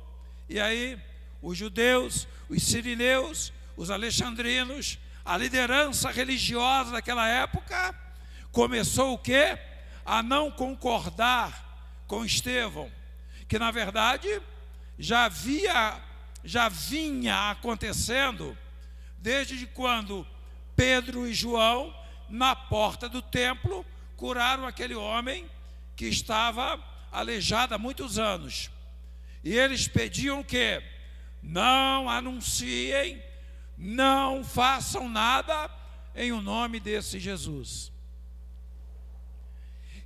e 0.48 0.60
aí 0.60 0.98
os 1.42 1.58
judeus, 1.58 2.28
os 2.48 2.62
sirineus, 2.62 3.52
os 3.76 3.90
alexandrinos, 3.90 4.98
a 5.24 5.36
liderança 5.36 6.10
religiosa 6.10 6.92
daquela 6.92 7.26
época, 7.26 7.94
começou 8.52 9.14
o 9.14 9.18
quê? 9.18 9.58
A 10.08 10.22
não 10.22 10.50
concordar 10.50 12.02
com 12.06 12.24
Estevão, 12.24 12.90
que 13.46 13.58
na 13.58 13.70
verdade 13.70 14.40
já 14.98 15.26
havia 15.26 16.02
já 16.42 16.70
vinha 16.70 17.50
acontecendo 17.50 18.56
desde 19.18 19.66
quando 19.66 20.26
Pedro 20.74 21.26
e 21.26 21.34
João, 21.34 21.94
na 22.30 22.56
porta 22.56 23.06
do 23.06 23.20
templo, 23.20 23.84
curaram 24.16 24.66
aquele 24.66 24.94
homem 24.94 25.44
que 25.94 26.06
estava 26.06 26.82
aleijado 27.12 27.74
há 27.74 27.78
muitos 27.78 28.18
anos. 28.18 28.70
E 29.44 29.52
eles 29.52 29.88
pediam 29.88 30.42
que 30.42 30.82
não 31.42 32.08
anunciem, 32.08 33.22
não 33.76 34.42
façam 34.42 35.06
nada 35.06 35.70
em 36.14 36.32
o 36.32 36.40
nome 36.40 36.80
desse 36.80 37.18
Jesus. 37.18 37.92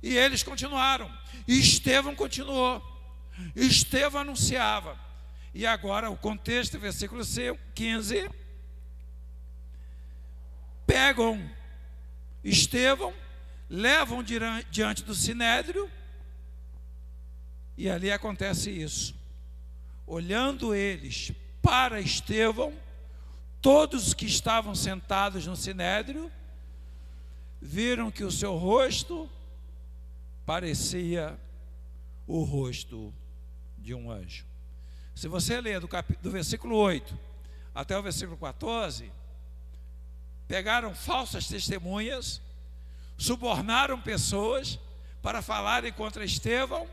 E 0.03 0.15
eles 0.17 0.43
continuaram. 0.43 1.09
E 1.47 1.57
Estevão 1.57 2.13
continuou. 2.13 2.83
Estevão 3.55 4.21
anunciava. 4.21 4.99
E 5.53 5.65
agora 5.65 6.09
o 6.09 6.17
contexto, 6.17 6.77
versículo 6.77 7.23
15. 7.73 8.29
Pegam 10.85 11.49
Estevão, 12.43 13.13
levam 13.69 14.21
diante 14.69 15.03
do 15.03 15.15
sinédrio, 15.15 15.89
e 17.77 17.89
ali 17.89 18.11
acontece 18.11 18.69
isso. 18.69 19.15
Olhando 20.05 20.75
eles 20.75 21.31
para 21.61 22.01
Estevão, 22.01 22.73
todos 23.61 24.13
que 24.13 24.25
estavam 24.25 24.75
sentados 24.75 25.47
no 25.47 25.55
sinédrio 25.55 26.29
viram 27.61 28.11
que 28.11 28.25
o 28.25 28.31
seu 28.31 28.57
rosto 28.57 29.29
parecia 30.45 31.39
o 32.27 32.43
rosto 32.43 33.13
de 33.77 33.93
um 33.93 34.09
anjo. 34.09 34.45
Se 35.15 35.27
você 35.27 35.59
ler 35.61 35.79
do, 35.79 35.87
cap... 35.87 36.17
do 36.21 36.31
versículo 36.31 36.75
8 36.75 37.17
até 37.73 37.97
o 37.97 38.03
versículo 38.03 38.37
14, 38.37 39.11
pegaram 40.47 40.93
falsas 40.93 41.47
testemunhas, 41.47 42.41
subornaram 43.17 43.99
pessoas 43.99 44.79
para 45.21 45.41
falarem 45.41 45.91
contra 45.91 46.25
Estevão, 46.25 46.87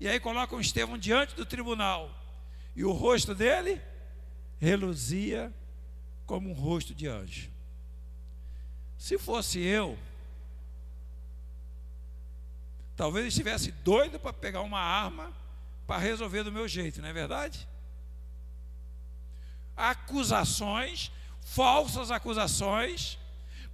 e 0.00 0.08
aí 0.08 0.20
colocam 0.20 0.60
Estevão 0.60 0.96
diante 0.96 1.34
do 1.34 1.44
tribunal, 1.44 2.10
e 2.74 2.84
o 2.84 2.92
rosto 2.92 3.34
dele 3.34 3.80
reluzia 4.58 5.52
como 6.24 6.50
um 6.50 6.54
rosto 6.54 6.94
de 6.94 7.06
anjo. 7.06 7.50
Se 8.98 9.18
fosse 9.18 9.60
eu, 9.60 9.98
talvez 12.96 13.26
estivesse 13.26 13.70
doido 13.70 14.18
para 14.18 14.32
pegar 14.32 14.62
uma 14.62 14.80
arma 14.80 15.32
para 15.86 15.98
resolver 15.98 16.42
do 16.42 16.50
meu 16.50 16.66
jeito, 16.66 17.00
não 17.00 17.08
é 17.08 17.12
verdade? 17.12 17.68
Acusações, 19.76 21.12
falsas 21.42 22.10
acusações, 22.10 23.18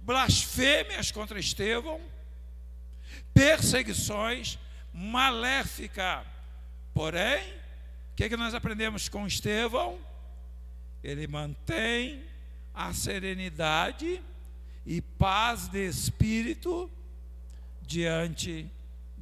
blasfêmias 0.01 1.09
contra 1.11 1.39
Estevão, 1.39 1.99
perseguições, 3.33 4.59
maléfica. 4.93 6.23
Porém, 6.93 7.43
o 8.11 8.15
que, 8.15 8.25
é 8.25 8.29
que 8.29 8.37
nós 8.37 8.53
aprendemos 8.53 9.09
com 9.09 9.25
Estevão? 9.25 9.97
Ele 11.03 11.25
mantém 11.25 12.23
a 12.73 12.93
serenidade 12.93 14.21
e 14.85 15.01
paz 15.01 15.67
de 15.67 15.87
espírito 15.87 16.91
diante 17.81 18.69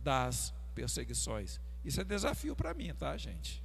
das 0.04 0.54
perseguições. 0.74 1.60
Isso 1.84 2.00
é 2.00 2.04
desafio 2.04 2.56
para 2.56 2.74
mim, 2.74 2.94
tá, 2.94 3.16
gente? 3.18 3.64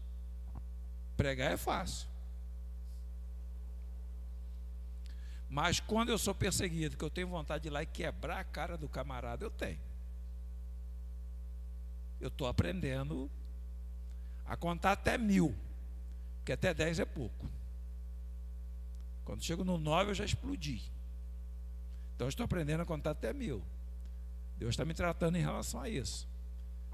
Pregar 1.17 1.53
é 1.53 1.57
fácil. 1.57 2.09
Mas 5.49 5.81
quando 5.81 6.11
eu 6.11 6.19
sou 6.19 6.35
perseguido, 6.35 6.97
que 6.97 7.05
eu 7.05 7.11
tenho 7.11 7.29
vontade 7.29 7.63
de 7.63 7.69
ir 7.69 7.71
lá 7.71 7.83
e 7.83 7.87
quebrar 7.87 8.41
a 8.41 8.45
cara 8.45 8.77
do 8.77 8.89
camarada, 8.89 9.45
eu 9.45 9.51
tenho. 9.51 9.81
Eu 12.21 12.29
estou 12.29 12.47
aprendendo 12.47 13.31
a 14.45 14.57
contar 14.57 14.93
até 14.93 15.17
mil, 15.17 15.55
porque 16.39 16.53
até 16.53 16.73
dez 16.73 16.99
é 16.99 17.05
pouco. 17.05 17.49
Quando 19.25 19.43
chego 19.43 19.65
no 19.65 19.77
9, 19.77 20.11
eu 20.11 20.15
já 20.15 20.25
explodi. 20.25 20.83
Então, 22.15 22.29
estou 22.29 22.45
aprendendo 22.45 22.83
a 22.83 22.87
contar 22.87 23.11
até 23.11 23.33
mil. 23.33 23.63
Deus 24.59 24.71
está 24.71 24.85
me 24.85 24.95
tratando 24.95 25.37
em 25.37 25.43
relação 25.43 25.81
a 25.81 25.89
isso. 25.89 26.27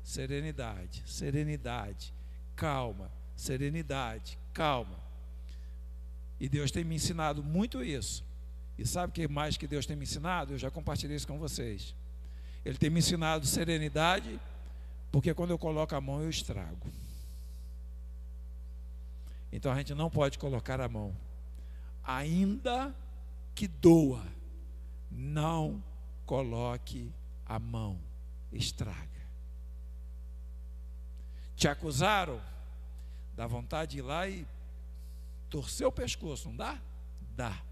Serenidade, 0.02 1.02
serenidade, 1.06 2.12
calma, 2.56 3.10
serenidade, 3.36 4.38
calma. 4.52 4.98
E 6.40 6.48
Deus 6.48 6.70
tem 6.70 6.82
me 6.84 6.96
ensinado 6.96 7.42
muito 7.42 7.84
isso. 7.84 8.24
E 8.76 8.86
sabe 8.86 9.10
o 9.10 9.14
que 9.14 9.28
mais 9.28 9.56
que 9.56 9.66
Deus 9.66 9.86
tem 9.86 9.94
me 9.94 10.02
ensinado? 10.02 10.54
Eu 10.54 10.58
já 10.58 10.70
compartilhei 10.70 11.16
isso 11.16 11.28
com 11.28 11.38
vocês. 11.38 11.94
Ele 12.64 12.76
tem 12.76 12.90
me 12.90 12.98
ensinado 12.98 13.46
serenidade, 13.46 14.40
porque 15.10 15.32
quando 15.34 15.50
eu 15.50 15.58
coloco 15.58 15.94
a 15.94 16.00
mão 16.00 16.20
eu 16.20 16.30
estrago. 16.30 16.90
Então 19.52 19.70
a 19.70 19.76
gente 19.76 19.94
não 19.94 20.10
pode 20.10 20.38
colocar 20.38 20.80
a 20.80 20.88
mão 20.88 21.14
ainda 22.02 22.94
que 23.54 23.68
doa, 23.68 24.24
não 25.10 25.82
coloque 26.26 27.12
a 27.52 27.58
mão, 27.58 28.00
estraga. 28.50 29.20
Te 31.54 31.68
acusaram, 31.68 32.40
dá 33.36 33.46
vontade 33.46 33.92
de 33.92 33.98
ir 33.98 34.02
lá 34.02 34.26
e 34.26 34.46
torcer 35.50 35.86
o 35.86 35.92
pescoço, 35.92 36.48
não 36.48 36.56
dá? 36.56 36.80
Dá. 37.36 37.62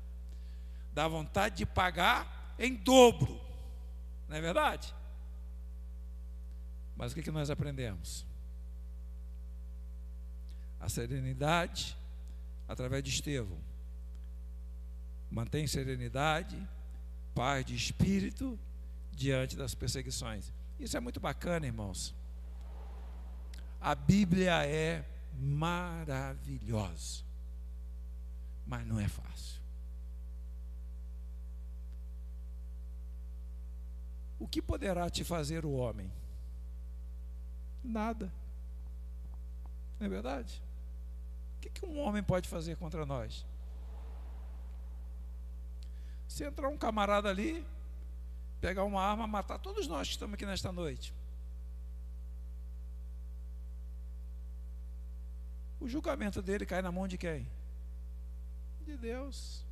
Dá 0.93 1.09
vontade 1.09 1.57
de 1.57 1.64
pagar 1.64 2.55
em 2.59 2.75
dobro, 2.75 3.40
não 4.29 4.37
é 4.37 4.40
verdade? 4.43 4.95
Mas 6.95 7.12
o 7.12 7.14
que, 7.14 7.23
que 7.23 7.31
nós 7.31 7.49
aprendemos? 7.49 8.27
A 10.79 10.90
serenidade 10.90 11.97
através 12.69 13.03
de 13.03 13.09
Estevão 13.09 13.59
Mantém 15.31 15.66
serenidade, 15.66 16.69
paz 17.35 17.64
de 17.64 17.75
espírito 17.75 18.59
diante 19.21 19.55
das 19.55 19.75
perseguições. 19.75 20.51
Isso 20.79 20.97
é 20.97 21.01
muito 21.01 21.21
bacana, 21.21 21.67
irmãos. 21.67 22.15
A 23.79 23.95
Bíblia 23.95 24.65
é 24.65 25.05
maravilhosa, 25.39 27.23
mas 28.67 28.87
não 28.87 28.99
é 28.99 29.07
fácil. 29.07 29.61
O 34.39 34.49
que 34.49 34.63
poderá 34.63 35.11
te 35.11 35.23
fazer 35.23 35.67
o 35.67 35.73
homem? 35.73 36.11
Nada. 37.85 38.33
Não 39.99 40.07
é 40.07 40.09
verdade? 40.09 40.63
O 41.59 41.61
que 41.61 41.85
um 41.85 41.99
homem 42.01 42.23
pode 42.23 42.49
fazer 42.49 42.75
contra 42.77 43.05
nós? 43.05 43.47
Se 46.27 46.43
entrar 46.43 46.71
um 46.71 46.79
camarada 46.79 47.29
ali, 47.29 47.67
pegar 48.61 48.85
uma 48.85 49.03
arma, 49.03 49.27
matar 49.27 49.59
todos 49.59 49.87
nós 49.87 50.09
que 50.09 50.14
estamos 50.14 50.35
aqui 50.35 50.44
nesta 50.44 50.70
noite. 50.70 51.14
O 55.81 55.88
julgamento 55.88 56.42
dele 56.42 56.66
cai 56.66 56.83
na 56.83 56.92
mão 56.92 57.09
de 57.09 57.16
quem? 57.16 57.49
De 58.85 58.96
Deus. 58.96 59.64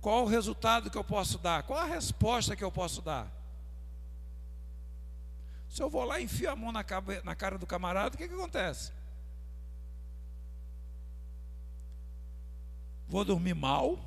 Qual 0.00 0.24
o 0.24 0.28
resultado 0.28 0.90
que 0.90 0.98
eu 0.98 1.02
posso 1.02 1.38
dar? 1.38 1.64
Qual 1.64 1.78
a 1.78 1.86
resposta 1.86 2.54
que 2.54 2.62
eu 2.62 2.70
posso 2.70 3.02
dar? 3.02 3.32
Se 5.68 5.82
eu 5.82 5.90
vou 5.90 6.04
lá 6.04 6.20
e 6.20 6.24
enfio 6.24 6.50
a 6.50 6.54
mão 6.54 6.70
na, 6.70 6.84
cara 6.84 7.58
do 7.58 7.66
camarada, 7.66 8.14
o 8.14 8.18
que, 8.18 8.28
que 8.28 8.34
acontece? 8.34 8.92
vou 13.08 13.24
dormir 13.24 13.54
mal, 13.54 13.98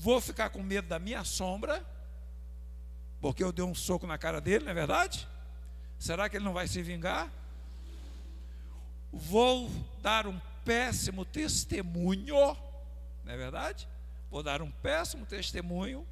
vou 0.00 0.18
ficar 0.18 0.48
com 0.48 0.62
medo 0.62 0.88
da 0.88 0.98
minha 0.98 1.22
sombra, 1.24 1.84
porque 3.20 3.44
eu 3.44 3.52
dei 3.52 3.62
um 3.62 3.74
soco 3.74 4.06
na 4.06 4.16
cara 4.16 4.40
dele, 4.40 4.64
não 4.64 4.70
é 4.70 4.74
verdade? 4.74 5.28
Será 5.98 6.26
que 6.26 6.38
ele 6.38 6.44
não 6.44 6.54
vai 6.54 6.66
se 6.66 6.80
vingar? 6.82 7.30
Vou 9.12 9.70
dar 10.00 10.26
um 10.26 10.40
péssimo 10.64 11.22
testemunho, 11.22 12.56
não 13.24 13.32
é 13.32 13.36
verdade? 13.36 13.86
Vou 14.30 14.42
dar 14.42 14.62
um 14.62 14.70
péssimo 14.70 15.26
testemunho, 15.26 16.06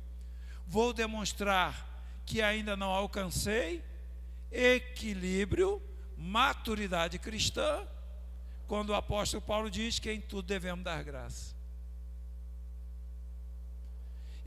vou 0.67 0.93
demonstrar 0.93 1.89
que 2.27 2.43
ainda 2.43 2.77
não 2.77 2.91
alcancei 2.91 3.83
equilíbrio, 4.53 5.81
maturidade 6.15 7.19
cristã 7.19 7.87
quando 8.67 8.91
o 8.91 8.95
apóstolo 8.95 9.41
Paulo 9.41 9.71
diz 9.71 9.99
que 9.99 10.13
em 10.13 10.21
tudo 10.21 10.47
devemos 10.47 10.85
dar 10.85 11.03
graça. 11.03 11.58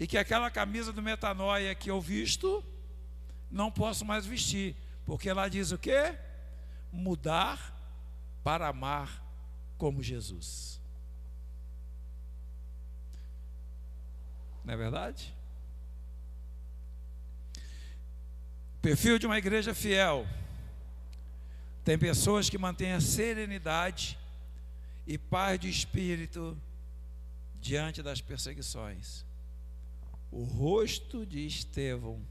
E 0.01 0.05
que 0.05 0.17
aquela 0.17 0.49
camisa 0.49 0.91
do 0.91 1.01
metanoia 1.01 1.73
que 1.75 1.89
eu 1.89 2.01
visto, 2.01 2.61
não 3.49 3.71
posso 3.71 4.03
mais 4.03 4.25
vestir, 4.25 4.75
porque 5.05 5.31
lá 5.31 5.47
diz 5.47 5.71
o 5.71 5.77
quê? 5.77 6.17
mudar 6.91 7.73
para 8.43 8.67
amar 8.67 9.23
como 9.77 10.03
Jesus. 10.03 10.79
Não 14.63 14.73
é 14.73 14.77
verdade? 14.77 15.33
Perfil 18.81 19.17
de 19.17 19.25
uma 19.25 19.37
igreja 19.37 19.73
fiel. 19.73 20.27
Tem 21.83 21.97
pessoas 21.97 22.49
que 22.49 22.57
mantêm 22.57 22.93
a 22.93 23.01
serenidade 23.01 24.19
e 25.07 25.17
paz 25.17 25.59
de 25.59 25.69
espírito 25.69 26.59
diante 27.59 28.03
das 28.03 28.21
perseguições. 28.21 29.25
O 30.31 30.43
rosto 30.43 31.25
de 31.25 31.45
Estevão 31.45 32.25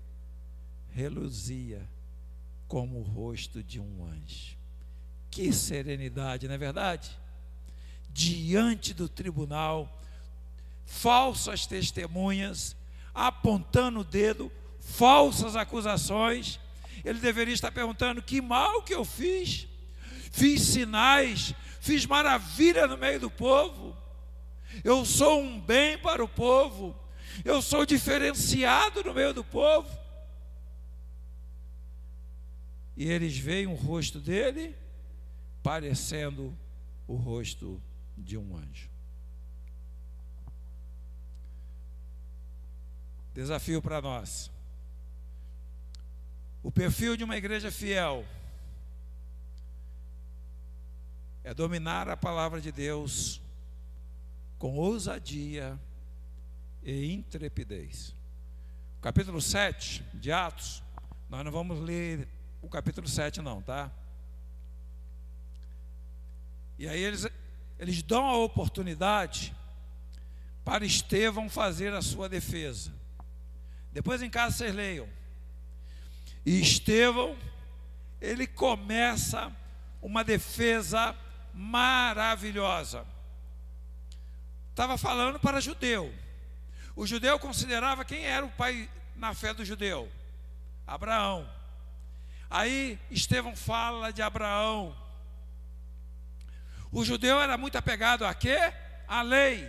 reluzia 0.88 1.86
como 2.66 3.00
o 3.00 3.02
rosto 3.02 3.62
de 3.62 3.78
um 3.78 4.04
anjo. 4.04 4.56
Que 5.30 5.52
serenidade, 5.52 6.48
não 6.48 6.54
é 6.54 6.58
verdade? 6.58 7.10
Diante 8.08 8.94
do 8.94 9.08
tribunal, 9.08 10.00
falsas 10.84 11.66
testemunhas, 11.66 12.74
apontando 13.14 14.00
o 14.00 14.04
dedo, 14.04 14.50
falsas 14.80 15.54
acusações. 15.54 16.58
Ele 17.04 17.20
deveria 17.20 17.54
estar 17.54 17.70
perguntando: 17.70 18.22
que 18.22 18.40
mal 18.40 18.82
que 18.82 18.94
eu 18.94 19.04
fiz? 19.04 19.68
Fiz 20.32 20.62
sinais, 20.62 21.54
fiz 21.80 22.06
maravilha 22.06 22.86
no 22.86 22.96
meio 22.96 23.20
do 23.20 23.30
povo. 23.30 23.96
Eu 24.84 25.04
sou 25.04 25.42
um 25.42 25.60
bem 25.60 25.98
para 25.98 26.24
o 26.24 26.28
povo. 26.28 26.96
Eu 27.44 27.62
sou 27.62 27.86
diferenciado 27.86 29.02
no 29.02 29.14
meio 29.14 29.32
do 29.32 29.44
povo. 29.44 29.88
E 32.96 33.08
eles 33.08 33.38
veem 33.38 33.66
o 33.66 33.74
rosto 33.74 34.20
dele 34.20 34.76
parecendo 35.62 36.56
o 37.06 37.16
rosto 37.16 37.82
de 38.16 38.36
um 38.36 38.56
anjo. 38.56 38.90
Desafio 43.32 43.80
para 43.80 44.02
nós. 44.02 44.50
O 46.62 46.70
perfil 46.70 47.16
de 47.16 47.24
uma 47.24 47.36
igreja 47.36 47.70
fiel 47.70 48.24
é 51.42 51.54
dominar 51.54 52.08
a 52.08 52.16
palavra 52.16 52.60
de 52.60 52.70
Deus 52.70 53.40
com 54.58 54.76
ousadia 54.76 55.80
e 56.82 57.12
intrepidez. 57.12 58.14
Capítulo 59.00 59.40
7 59.40 60.04
de 60.14 60.30
Atos, 60.30 60.82
nós 61.28 61.44
não 61.44 61.52
vamos 61.52 61.80
ler 61.80 62.28
o 62.62 62.68
capítulo 62.68 63.08
7 63.08 63.40
não, 63.40 63.62
tá? 63.62 63.90
E 66.78 66.88
aí 66.88 67.02
eles, 67.02 67.26
eles 67.78 68.02
dão 68.02 68.26
a 68.26 68.36
oportunidade 68.36 69.54
para 70.64 70.84
Estevão 70.84 71.48
fazer 71.48 71.92
a 71.92 72.02
sua 72.02 72.28
defesa. 72.28 72.92
Depois 73.92 74.22
em 74.22 74.30
casa 74.30 74.56
vocês 74.56 74.74
leiam. 74.74 75.08
E 76.44 76.60
Estevão, 76.60 77.36
ele 78.20 78.46
começa 78.46 79.52
uma 80.00 80.24
defesa 80.24 81.14
maravilhosa. 81.52 83.04
Estava 84.70 84.96
falando 84.96 85.38
para 85.38 85.60
judeu. 85.60 86.12
O 87.00 87.06
judeu 87.06 87.38
considerava 87.38 88.04
quem 88.04 88.26
era 88.26 88.44
o 88.44 88.50
pai 88.50 88.86
na 89.16 89.32
fé 89.32 89.54
do 89.54 89.64
judeu? 89.64 90.06
Abraão. 90.86 91.50
Aí 92.50 92.98
Estevão 93.10 93.56
fala 93.56 94.12
de 94.12 94.20
Abraão. 94.20 94.94
O 96.92 97.02
judeu 97.02 97.40
era 97.40 97.56
muito 97.56 97.78
apegado 97.78 98.26
a 98.26 98.34
quê? 98.34 98.58
A 99.08 99.22
lei. 99.22 99.66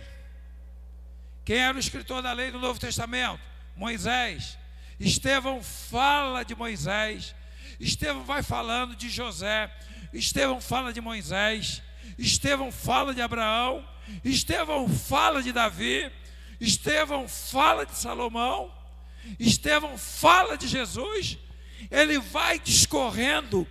Quem 1.42 1.56
era 1.56 1.74
o 1.74 1.80
escritor 1.80 2.20
da 2.20 2.34
lei 2.34 2.50
do 2.50 2.58
Novo 2.58 2.78
Testamento? 2.78 3.40
Moisés. 3.74 4.58
Estevão 5.00 5.62
fala 5.62 6.44
de 6.44 6.54
Moisés. 6.54 7.34
Estevão 7.80 8.24
vai 8.24 8.42
falando 8.42 8.94
de 8.94 9.08
José. 9.08 9.74
Estevão 10.12 10.60
fala 10.60 10.92
de 10.92 11.00
Moisés. 11.00 11.82
Estevão 12.18 12.70
fala 12.70 13.14
de 13.14 13.22
Abraão. 13.22 13.88
Estevão 14.22 14.86
fala 14.86 15.42
de 15.42 15.50
Davi. 15.50 16.12
Estevão 16.62 17.26
fala 17.26 17.84
de 17.84 17.96
Salomão. 17.96 18.72
Estevão 19.38 19.98
fala 19.98 20.56
de 20.56 20.68
Jesus. 20.68 21.36
Ele 21.90 22.18
vai 22.20 22.58
discorrendo 22.60 23.66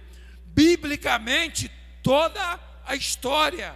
biblicamente 0.48 1.72
toda 2.04 2.60
a 2.86 2.96
história. 2.96 3.74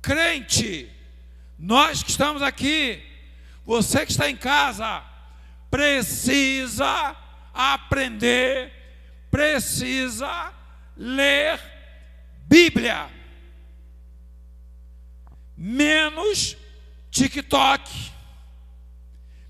Crente, 0.00 0.88
nós 1.58 2.02
que 2.02 2.10
estamos 2.10 2.40
aqui, 2.42 3.02
você 3.64 4.06
que 4.06 4.12
está 4.12 4.30
em 4.30 4.36
casa, 4.36 5.02
precisa 5.68 7.16
aprender, 7.52 8.72
precisa 9.30 10.52
ler 10.96 11.60
Bíblia. 12.46 13.21
Menos 15.56 16.56
TikTok, 17.10 18.12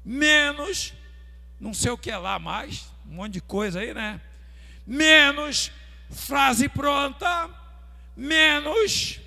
menos 0.05 0.93
não 1.61 1.73
sei 1.73 1.93
o 1.93 1.99
que 1.99 2.11
lá 2.11 2.41
mais, 2.41 2.93
um 3.07 3.15
monte 3.15 3.35
de 3.35 3.41
coisa 3.41 3.79
aí, 3.79 3.95
né? 3.95 4.21
Menos 4.85 5.71
frase 6.11 6.69
pronta, 6.69 7.49
menos 8.17 9.21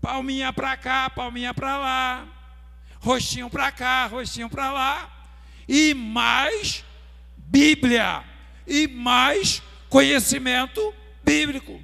palminha 0.00 0.52
para 0.54 0.74
cá, 0.76 1.10
palminha 1.10 1.52
para 1.52 1.76
lá, 1.76 2.26
rostinho 2.98 3.50
para 3.50 3.70
cá, 3.70 4.06
rostinho 4.06 4.48
para 4.48 4.72
lá, 4.72 5.28
e 5.68 5.92
mais 5.92 6.82
Bíblia, 7.36 8.24
e 8.66 8.86
mais 8.86 9.62
conhecimento 9.88 10.94
bíblico. 11.22 11.82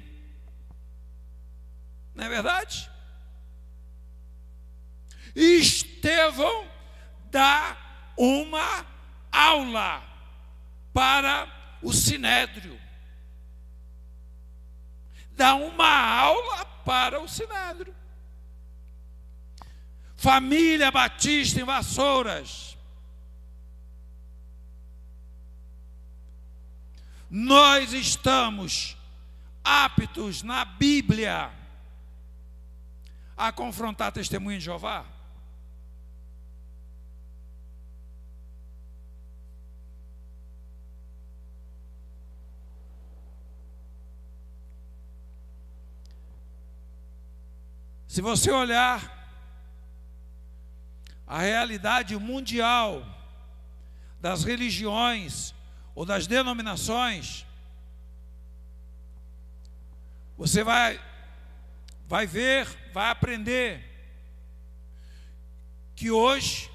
Não 2.15 2.25
é 2.25 2.29
verdade? 2.29 2.89
Estevão 5.35 6.67
dá 7.29 7.77
uma 8.17 8.85
aula 9.31 10.01
para 10.93 11.47
o 11.81 11.91
sinédrio 11.91 12.85
dá 15.35 15.55
uma 15.55 15.89
aula 15.89 16.65
para 16.65 17.21
o 17.21 17.27
sinédrio. 17.27 17.93
Família 20.15 20.91
Batista 20.91 21.59
em 21.59 21.63
Vassouras. 21.63 22.77
Nós 27.29 27.91
estamos 27.91 28.95
aptos 29.63 30.41
na 30.41 30.63
Bíblia 30.63 31.51
a 33.35 33.51
confrontar 33.51 34.11
testemunho 34.11 34.57
de 34.57 34.65
Jeová? 34.65 35.05
Se 48.15 48.21
você 48.21 48.49
olhar 48.49 49.13
a 51.27 51.39
realidade 51.39 52.15
mundial 52.15 53.05
das 54.21 54.45
religiões 54.45 55.53
ou 55.93 56.05
das 56.05 56.25
denominações, 56.25 57.45
você 60.37 60.63
vai 60.63 60.97
vai 62.07 62.25
ver, 62.25 62.65
vai 62.93 63.09
aprender 63.09 63.83
que 65.93 66.09
hoje 66.09 66.71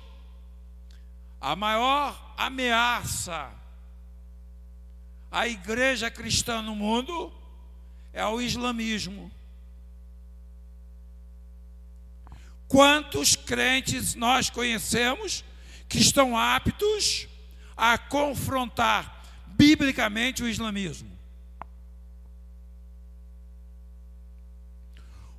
a 1.41 1.57
maior 1.57 2.35
ameaça 2.37 3.51
à 5.31 5.49
igreja 5.49 6.11
cristã 6.11 6.61
no 6.61 6.77
mundo 6.77 7.33
é 8.13 8.27
o 8.27 8.43
islamismo. 8.43 9.40
Quantos 12.71 13.35
crentes 13.35 14.15
nós 14.15 14.49
conhecemos 14.49 15.45
que 15.89 15.99
estão 15.99 16.39
aptos 16.39 17.27
a 17.77 17.99
confrontar 17.99 19.27
biblicamente 19.45 20.45
o 20.45 20.49
islamismo? 20.49 21.11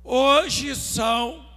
Hoje 0.04 0.76
são 0.76 1.48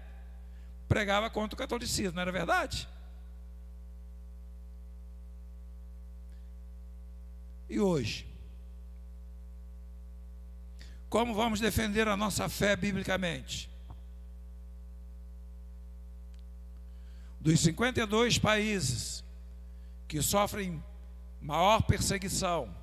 pregava 0.87 1.29
contra 1.29 1.55
o 1.55 1.57
catolicismo, 1.57 2.15
não 2.15 2.21
era 2.21 2.31
verdade? 2.31 2.87
E 7.69 7.79
hoje? 7.79 8.27
Como 11.09 11.33
vamos 11.33 11.59
defender 11.59 12.07
a 12.07 12.17
nossa 12.17 12.47
fé 12.49 12.75
biblicamente? 12.75 13.69
Dos 17.39 17.59
52 17.59 18.37
países 18.37 19.23
que 20.07 20.21
sofrem 20.21 20.83
maior 21.41 21.83
perseguição, 21.83 22.75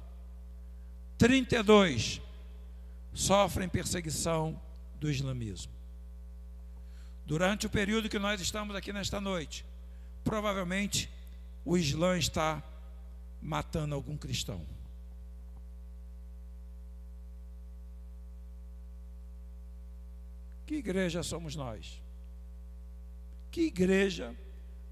32 1.18 2.20
sofrem 3.12 3.68
perseguição 3.68 4.60
do 4.98 5.10
islamismo. 5.10 5.72
Durante 7.24 7.66
o 7.66 7.70
período 7.70 8.08
que 8.08 8.18
nós 8.18 8.40
estamos 8.40 8.74
aqui 8.74 8.92
nesta 8.92 9.20
noite, 9.20 9.64
provavelmente 10.24 11.10
o 11.64 11.76
Islã 11.76 12.18
está 12.18 12.62
matando 13.40 13.94
algum 13.94 14.16
cristão. 14.16 14.64
Que 20.66 20.76
igreja 20.76 21.22
somos 21.22 21.54
nós? 21.54 22.00
Que 23.50 23.62
igreja 23.62 24.34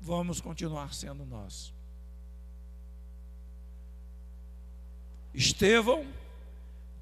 vamos 0.00 0.40
continuar 0.40 0.92
sendo 0.94 1.24
nós? 1.24 1.72
Estevão 5.32 6.06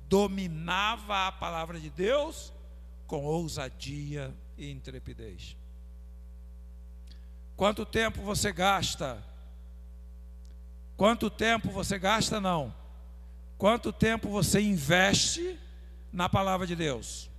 dominava 0.09 1.27
a 1.27 1.33
palavra 1.33 1.81
de 1.81 1.91
Deus 1.91 2.53
com 3.07 3.25
ousadia 3.25 4.35
e 4.59 4.71
intrepidez. 4.71 5.57
Quanto 7.57 7.87
tempo 7.87 8.21
você 8.21 8.53
gasta? 8.53 9.25
Quanto 10.97 11.31
tempo 11.31 11.71
você 11.71 11.99
gasta? 11.99 12.41
Não. 12.41 12.75
Quanto 13.57 13.93
tempo 13.93 14.29
você 14.29 14.61
investe 14.61 15.59
na 16.13 16.29
palavra 16.29 16.67
de 16.67 16.77
Deus? 16.77 17.31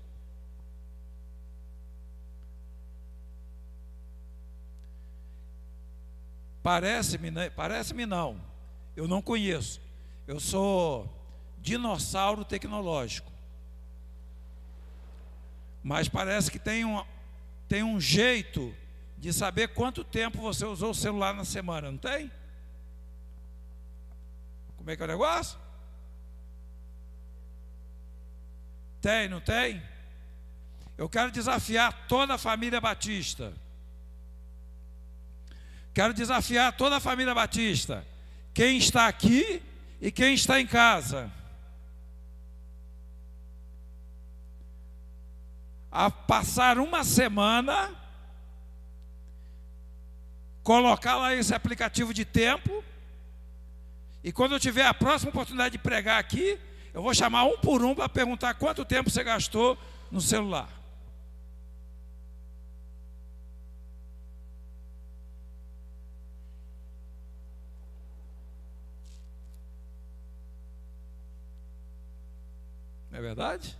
Parece-me, 6.64 7.32
né? 7.32 7.50
parece-me 7.50 8.06
não. 8.06 8.42
Eu 8.96 9.08
não 9.08 9.22
conheço. 9.22 9.82
Eu 10.28 10.40
sou 10.40 11.10
dinossauro 11.58 12.44
tecnológico. 12.46 13.32
Mas 15.84 16.10
parece 16.10 16.52
que 16.52 16.60
tem 16.60 16.86
um, 16.86 17.04
tem 17.68 17.84
um 17.84 18.00
jeito 18.00 18.76
de 19.18 19.34
saber 19.34 19.70
quanto 19.70 20.04
tempo 20.04 20.40
você 20.40 20.66
usou 20.66 20.92
o 20.92 20.96
celular 20.96 21.34
na 21.34 21.46
semana, 21.46 21.92
não 21.92 21.98
tem? 21.98 22.32
Como 24.78 24.90
é 24.90 24.96
que 24.96 25.02
é 25.02 25.06
o 25.06 25.10
negócio? 25.10 25.60
Tem, 29.02 29.28
não 29.30 29.40
tem? 29.40 29.82
Eu 30.98 31.08
quero 31.08 31.32
desafiar 31.32 32.08
toda 32.08 32.34
a 32.34 32.38
família 32.38 32.82
Batista. 32.82 33.54
Quero 35.94 36.14
desafiar 36.14 36.74
toda 36.74 36.98
a 36.98 37.00
família 37.00 37.34
Batista. 37.34 38.06
Quem 38.54 38.78
está 38.78 39.08
aqui 39.08 39.62
e 40.02 40.12
quem 40.12 40.34
está 40.34 40.60
em 40.60 40.68
casa. 40.68 41.32
A 45.92 46.12
passar 46.12 46.78
uma 46.78 47.04
semana, 47.04 47.96
colocar 50.64 51.16
lá 51.16 51.34
esse 51.34 51.54
aplicativo 51.54 52.14
de 52.14 52.26
tempo, 52.26 52.84
e 54.24 54.32
quando 54.32 54.54
eu 54.54 54.60
tiver 54.60 54.86
a 54.86 54.94
próxima 54.94 55.30
oportunidade 55.30 55.74
de 55.74 55.78
pregar 55.80 56.20
aqui, 56.20 56.60
eu 56.94 57.02
vou 57.02 57.14
chamar 57.14 57.46
um 57.46 57.58
por 57.58 57.84
um 57.84 57.96
para 57.96 58.10
perguntar 58.10 58.54
quanto 58.56 58.84
tempo 58.84 59.10
você 59.10 59.24
gastou 59.24 59.78
no 60.12 60.20
celular. 60.20 60.70
Não 73.10 73.18
é 73.18 73.22
verdade? 73.22 73.78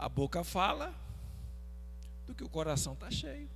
A 0.00 0.08
boca 0.08 0.42
fala 0.42 0.94
do 2.26 2.34
que 2.34 2.42
o 2.42 2.48
coração 2.48 2.94
está 2.94 3.10
cheio. 3.10 3.50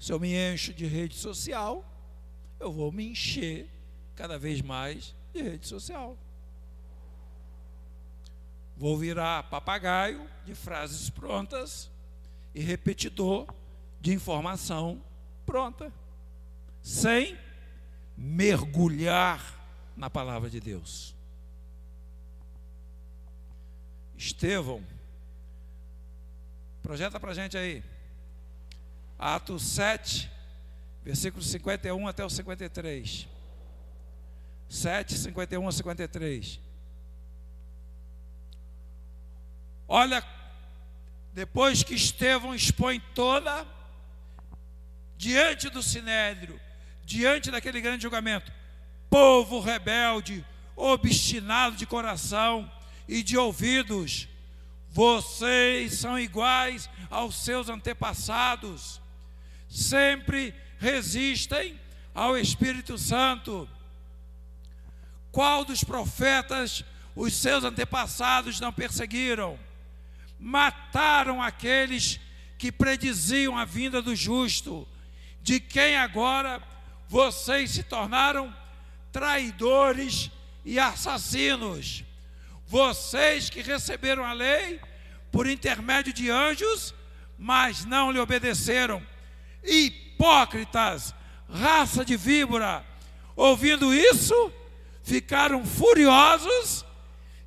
Se 0.00 0.12
eu 0.12 0.18
me 0.18 0.34
encho 0.34 0.74
de 0.74 0.84
rede 0.84 1.14
social, 1.14 1.88
eu 2.58 2.72
vou 2.72 2.90
me 2.90 3.08
encher 3.08 3.70
cada 4.16 4.36
vez 4.36 4.60
mais 4.60 5.14
de 5.32 5.42
rede 5.42 5.64
social. 5.64 6.18
Vou 8.76 8.98
virar 8.98 9.44
papagaio 9.44 10.28
de 10.44 10.56
frases 10.56 11.08
prontas 11.08 11.88
e 12.52 12.60
repetidor 12.60 13.46
de 14.00 14.12
informação 14.12 15.00
pronta, 15.46 15.92
sem 16.82 17.38
mergulhar 18.16 19.57
na 19.98 20.08
palavra 20.08 20.48
de 20.48 20.60
Deus. 20.60 21.14
Estevão, 24.16 24.82
projeta 26.82 27.20
para 27.20 27.32
a 27.32 27.34
gente 27.34 27.58
aí, 27.58 27.82
Atos 29.18 29.62
7, 29.64 30.30
versículos 31.04 31.48
51 31.48 32.06
até 32.06 32.24
o 32.24 32.30
53. 32.30 33.28
7, 34.68 35.18
51 35.18 35.66
a 35.66 35.72
53. 35.72 36.60
Olha, 39.88 40.24
depois 41.32 41.82
que 41.82 41.94
Estevão 41.94 42.54
expõe 42.54 43.00
toda, 43.14 43.66
diante 45.16 45.68
do 45.70 45.82
sinédrio, 45.82 46.60
diante 47.04 47.50
daquele 47.50 47.80
grande 47.80 48.02
julgamento, 48.02 48.52
povo 49.10 49.60
rebelde, 49.60 50.44
obstinado 50.76 51.76
de 51.76 51.86
coração 51.86 52.70
e 53.06 53.22
de 53.22 53.36
ouvidos, 53.36 54.28
vocês 54.90 55.94
são 55.94 56.18
iguais 56.18 56.88
aos 57.10 57.36
seus 57.36 57.68
antepassados, 57.68 59.00
sempre 59.68 60.54
resistem 60.78 61.78
ao 62.14 62.36
Espírito 62.36 62.98
Santo. 62.98 63.68
Qual 65.30 65.64
dos 65.64 65.84
profetas 65.84 66.84
os 67.14 67.34
seus 67.34 67.64
antepassados 67.64 68.60
não 68.60 68.72
perseguiram? 68.72 69.58
Mataram 70.38 71.42
aqueles 71.42 72.20
que 72.56 72.72
prediziam 72.72 73.56
a 73.56 73.64
vinda 73.64 74.02
do 74.02 74.16
justo, 74.16 74.86
de 75.42 75.60
quem 75.60 75.96
agora 75.96 76.62
vocês 77.08 77.70
se 77.70 77.82
tornaram 77.82 78.54
traidores 79.18 80.30
e 80.64 80.78
assassinos. 80.78 82.04
Vocês 82.68 83.50
que 83.50 83.62
receberam 83.62 84.24
a 84.24 84.32
lei 84.32 84.80
por 85.32 85.48
intermédio 85.48 86.12
de 86.12 86.30
anjos, 86.30 86.94
mas 87.36 87.84
não 87.84 88.12
lhe 88.12 88.20
obedeceram. 88.20 89.04
Hipócritas, 89.64 91.12
raça 91.50 92.04
de 92.04 92.16
víbora, 92.16 92.86
ouvindo 93.34 93.92
isso, 93.92 94.52
ficaram 95.02 95.66
furiosos 95.66 96.84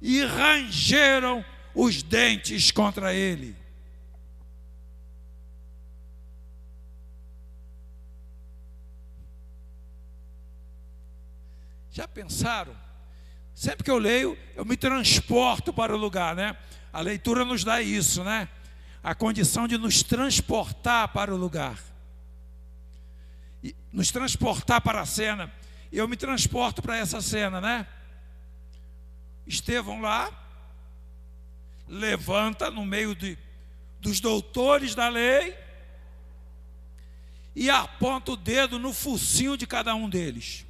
e 0.01 0.25
rangeram 0.25 1.45
os 1.73 2.03
dentes 2.03 2.69
contra 2.69 3.13
ele. 3.13 3.55
Já 11.91 12.07
pensaram? 12.07 12.75
Sempre 13.53 13.83
que 13.83 13.91
eu 13.91 13.97
leio, 13.97 14.37
eu 14.55 14.63
me 14.63 14.77
transporto 14.77 15.73
para 15.73 15.93
o 15.93 15.97
lugar, 15.97 16.35
né? 16.35 16.57
A 16.91 17.01
leitura 17.01 17.43
nos 17.43 17.63
dá 17.63 17.81
isso, 17.81 18.23
né? 18.23 18.47
A 19.03 19.13
condição 19.13 19.67
de 19.67 19.77
nos 19.77 20.01
transportar 20.01 21.09
para 21.09 21.33
o 21.33 21.37
lugar. 21.37 21.77
E 23.61 23.75
nos 23.91 24.09
transportar 24.09 24.79
para 24.81 25.01
a 25.01 25.05
cena. 25.05 25.51
Eu 25.91 26.07
me 26.07 26.15
transporto 26.15 26.81
para 26.81 26.95
essa 26.97 27.21
cena, 27.21 27.59
né? 27.59 27.85
Estevão 29.45 29.99
lá, 29.99 30.31
levanta 31.87 32.71
no 32.71 32.85
meio 32.85 33.13
de, 33.13 33.37
dos 33.99 34.21
doutores 34.21 34.95
da 34.95 35.09
lei 35.09 35.57
e 37.53 37.69
aponta 37.69 38.31
o 38.31 38.37
dedo 38.37 38.79
no 38.79 38.93
focinho 38.93 39.57
de 39.57 39.67
cada 39.67 39.93
um 39.93 40.09
deles. 40.09 40.65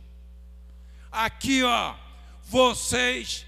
Aqui, 1.11 1.61
ó, 1.63 1.95
vocês, 2.43 3.45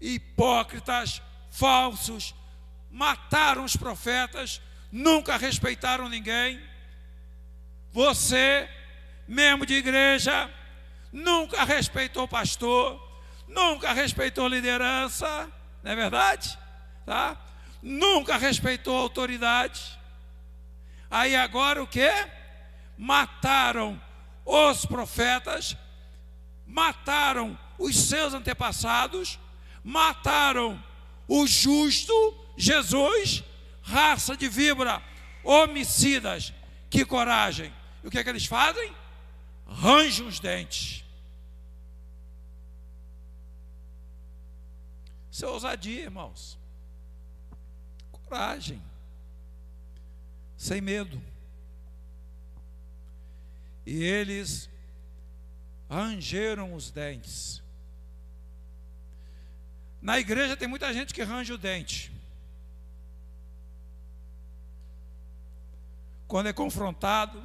hipócritas, 0.00 1.20
falsos, 1.50 2.34
mataram 2.90 3.64
os 3.64 3.76
profetas, 3.76 4.60
nunca 4.92 5.36
respeitaram 5.36 6.08
ninguém. 6.08 6.60
Você, 7.90 8.68
membro 9.26 9.66
de 9.66 9.74
igreja, 9.74 10.48
nunca 11.12 11.64
respeitou 11.64 12.28
pastor, 12.28 13.00
nunca 13.48 13.92
respeitou 13.92 14.46
liderança, 14.48 15.50
não 15.82 15.92
é 15.92 15.96
verdade? 15.96 16.58
Tá? 17.04 17.36
Nunca 17.82 18.36
respeitou 18.36 18.96
autoridade. 18.96 19.98
Aí 21.10 21.36
agora 21.36 21.82
o 21.82 21.86
que? 21.86 22.10
Mataram 22.96 24.00
os 24.44 24.84
profetas, 24.86 25.76
mataram 26.74 27.56
os 27.78 27.94
seus 27.96 28.34
antepassados, 28.34 29.38
mataram 29.84 30.82
o 31.28 31.46
justo 31.46 32.12
Jesus, 32.56 33.44
raça 33.80 34.36
de 34.36 34.48
víbora, 34.48 35.00
homicidas, 35.44 36.52
que 36.90 37.04
coragem. 37.04 37.72
E 38.02 38.08
o 38.08 38.10
que 38.10 38.18
é 38.18 38.24
que 38.24 38.28
eles 38.28 38.46
fazem? 38.46 38.92
Ranjam 39.68 40.26
os 40.26 40.40
dentes. 40.40 41.04
Isso 45.30 45.44
é 45.44 45.48
ousadia, 45.48 46.02
irmãos. 46.02 46.58
Coragem. 48.10 48.82
Sem 50.56 50.80
medo. 50.80 51.22
E 53.86 54.02
eles 54.02 54.68
rangeram 55.94 56.74
os 56.74 56.90
dentes. 56.90 57.62
Na 60.02 60.18
igreja 60.18 60.56
tem 60.56 60.66
muita 60.66 60.92
gente 60.92 61.14
que 61.14 61.22
range 61.22 61.52
o 61.52 61.58
dente. 61.58 62.12
Quando 66.26 66.48
é 66.48 66.52
confrontado, 66.52 67.40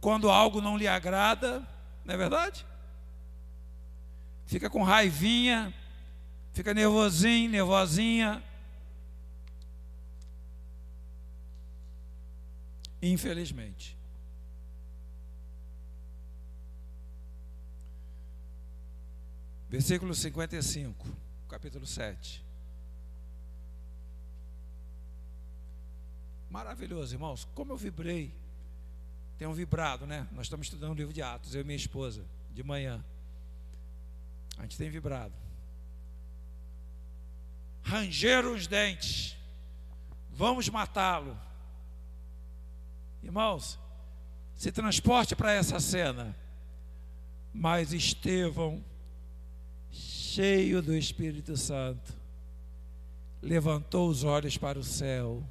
quando 0.00 0.30
algo 0.30 0.60
não 0.60 0.76
lhe 0.76 0.86
agrada, 0.86 1.66
não 2.04 2.14
é 2.14 2.16
verdade? 2.16 2.66
Fica 4.46 4.68
com 4.68 4.82
raivinha, 4.82 5.74
fica 6.52 6.74
nervosinho, 6.74 7.50
nervosinha. 7.50 8.42
Infelizmente. 13.00 13.97
Versículo 19.68 20.14
55, 20.14 21.06
capítulo 21.46 21.86
7. 21.86 22.42
Maravilhoso, 26.50 27.14
irmãos. 27.14 27.46
Como 27.54 27.72
eu 27.72 27.76
vibrei. 27.76 28.34
Tenho 29.36 29.52
vibrado, 29.52 30.06
né? 30.06 30.26
Nós 30.32 30.46
estamos 30.46 30.66
estudando 30.66 30.92
o 30.92 30.94
livro 30.94 31.12
de 31.12 31.20
Atos, 31.20 31.54
eu 31.54 31.60
e 31.60 31.64
minha 31.64 31.76
esposa, 31.76 32.24
de 32.50 32.62
manhã. 32.62 33.04
A 34.56 34.62
gente 34.62 34.78
tem 34.78 34.88
vibrado. 34.88 35.34
Rangeram 37.82 38.54
os 38.54 38.66
dentes. 38.66 39.36
Vamos 40.30 40.68
matá-lo. 40.70 41.38
Irmãos, 43.22 43.78
se 44.54 44.72
transporte 44.72 45.36
para 45.36 45.52
essa 45.52 45.78
cena. 45.78 46.34
Mas 47.52 47.92
Estevão 47.92 48.82
cheio 50.38 50.80
do 50.80 50.96
Espírito 50.96 51.56
Santo, 51.56 52.16
levantou 53.42 54.08
os 54.08 54.22
olhos 54.22 54.56
para 54.56 54.78
o 54.78 54.84
céu 54.84 55.42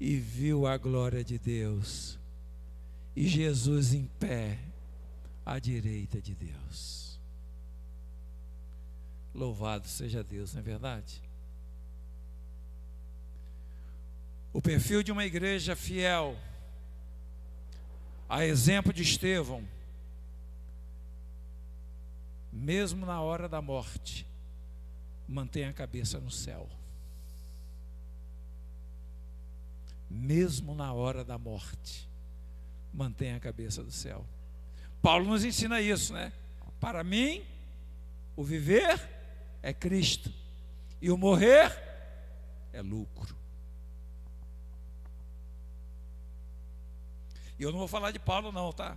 e 0.00 0.16
viu 0.16 0.66
a 0.66 0.78
glória 0.78 1.22
de 1.22 1.38
Deus 1.38 2.18
e 3.14 3.28
Jesus 3.28 3.92
em 3.92 4.06
pé 4.18 4.58
à 5.44 5.58
direita 5.58 6.22
de 6.22 6.34
Deus. 6.34 7.20
Louvado 9.34 9.86
seja 9.86 10.24
Deus, 10.24 10.54
não 10.54 10.60
é 10.60 10.64
verdade? 10.64 11.22
O 14.54 14.62
perfil 14.62 15.02
de 15.02 15.12
uma 15.12 15.26
igreja 15.26 15.76
fiel, 15.76 16.34
a 18.26 18.42
exemplo 18.42 18.90
de 18.90 19.02
Estevão, 19.02 19.62
mesmo 22.52 23.06
na 23.06 23.20
hora 23.20 23.48
da 23.48 23.62
morte, 23.62 24.26
mantenha 25.28 25.70
a 25.70 25.72
cabeça 25.72 26.18
no 26.18 26.30
céu. 26.30 26.68
Mesmo 30.08 30.74
na 30.74 30.92
hora 30.92 31.24
da 31.24 31.38
morte, 31.38 32.08
mantenha 32.92 33.36
a 33.36 33.40
cabeça 33.40 33.82
do 33.82 33.92
céu. 33.92 34.24
Paulo 35.00 35.26
nos 35.26 35.44
ensina 35.44 35.80
isso, 35.80 36.12
né? 36.12 36.32
Para 36.80 37.04
mim, 37.04 37.44
o 38.36 38.42
viver 38.42 39.08
é 39.62 39.72
Cristo 39.72 40.32
e 41.00 41.10
o 41.10 41.16
morrer 41.16 41.70
é 42.72 42.82
lucro. 42.82 43.36
E 47.58 47.62
eu 47.62 47.70
não 47.70 47.78
vou 47.78 47.88
falar 47.88 48.10
de 48.10 48.18
Paulo, 48.18 48.50
não, 48.50 48.72
tá? 48.72 48.96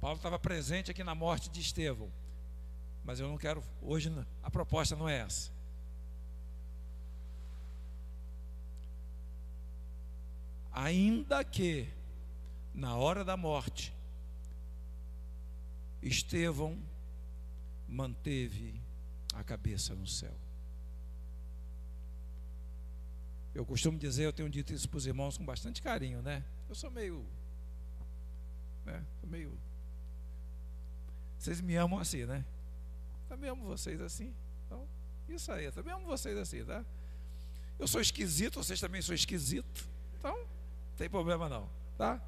Paulo 0.00 0.16
estava 0.16 0.38
presente 0.38 0.90
aqui 0.90 1.04
na 1.04 1.14
morte 1.14 1.50
de 1.50 1.60
Estevão. 1.60 2.10
Mas 3.04 3.18
eu 3.20 3.28
não 3.28 3.38
quero, 3.38 3.62
hoje 3.82 4.10
a 4.42 4.50
proposta 4.50 4.94
não 4.94 5.08
é 5.08 5.18
essa. 5.18 5.50
Ainda 10.72 11.42
que 11.44 11.88
na 12.74 12.96
hora 12.96 13.24
da 13.24 13.36
morte 13.36 13.92
Estevão 16.02 16.78
manteve 17.88 18.80
a 19.34 19.42
cabeça 19.44 19.94
no 19.94 20.06
céu. 20.06 20.34
Eu 23.54 23.66
costumo 23.66 23.98
dizer, 23.98 24.24
eu 24.24 24.32
tenho 24.32 24.48
dito 24.48 24.72
isso 24.72 24.88
para 24.88 24.98
os 24.98 25.06
irmãos 25.06 25.36
com 25.36 25.44
bastante 25.44 25.82
carinho, 25.82 26.22
né? 26.22 26.44
Eu 26.68 26.74
sou 26.74 26.90
meio. 26.90 27.26
Né? 28.86 29.04
Sou 29.20 29.28
meio. 29.28 29.58
Vocês 31.36 31.60
me 31.60 31.74
amam 31.74 31.98
assim, 31.98 32.24
né? 32.24 32.44
Também 33.30 33.48
amo 33.48 33.64
vocês 33.64 34.00
assim. 34.00 34.34
Então, 34.66 34.88
isso 35.28 35.52
aí, 35.52 35.70
também 35.70 35.94
amo 35.94 36.04
vocês 36.04 36.36
assim, 36.36 36.64
tá? 36.64 36.84
Eu 37.78 37.86
sou 37.86 38.00
esquisito, 38.00 38.56
vocês 38.56 38.80
também 38.80 39.00
são 39.00 39.14
esquisito. 39.14 39.88
Então, 40.18 40.36
não 40.36 40.96
tem 40.98 41.08
problema 41.08 41.48
não, 41.48 41.70
tá? 41.96 42.20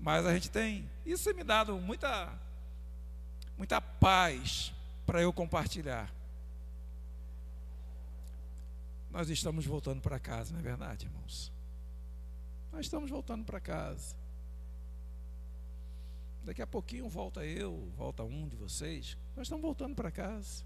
Mas 0.00 0.24
a 0.24 0.32
gente 0.32 0.50
tem, 0.50 0.90
isso 1.04 1.32
me 1.34 1.44
dado 1.44 1.76
muita 1.76 2.32
muita 3.58 3.82
paz 3.82 4.72
para 5.04 5.20
eu 5.20 5.30
compartilhar. 5.30 6.10
Nós 9.10 9.28
estamos 9.28 9.66
voltando 9.66 10.00
para 10.00 10.18
casa, 10.18 10.54
não 10.54 10.60
é 10.60 10.62
verdade, 10.62 11.04
irmãos? 11.04 11.52
Nós 12.72 12.86
estamos 12.86 13.10
voltando 13.10 13.44
para 13.44 13.60
casa. 13.60 14.16
Daqui 16.44 16.60
a 16.60 16.66
pouquinho 16.66 17.08
volta 17.08 17.44
eu, 17.44 17.90
volta 17.96 18.22
um 18.22 18.46
de 18.46 18.54
vocês. 18.54 19.16
Nós 19.34 19.46
estamos 19.46 19.62
voltando 19.62 19.94
para 19.94 20.10
casa. 20.10 20.62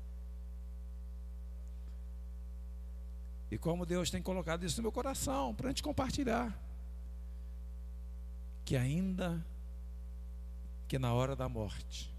E 3.48 3.56
como 3.56 3.86
Deus 3.86 4.10
tem 4.10 4.20
colocado 4.20 4.64
isso 4.64 4.78
no 4.78 4.82
meu 4.82 4.92
coração, 4.92 5.54
para 5.54 5.68
a 5.68 5.70
gente 5.70 5.82
compartilhar. 5.82 6.52
Que 8.64 8.76
ainda 8.76 9.44
que 10.88 10.98
na 10.98 11.14
hora 11.14 11.36
da 11.36 11.48
morte, 11.48 12.12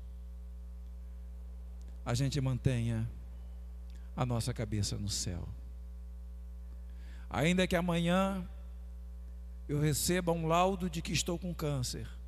a 2.05 2.13
gente 2.13 2.39
mantenha 2.39 3.09
a 4.15 4.25
nossa 4.25 4.53
cabeça 4.53 4.97
no 4.97 5.09
céu. 5.09 5.47
Ainda 7.29 7.67
que 7.67 7.75
amanhã 7.75 8.47
eu 9.67 9.79
receba 9.79 10.31
um 10.31 10.47
laudo 10.47 10.89
de 10.89 11.01
que 11.01 11.11
estou 11.11 11.37
com 11.37 11.53
câncer 11.53 12.18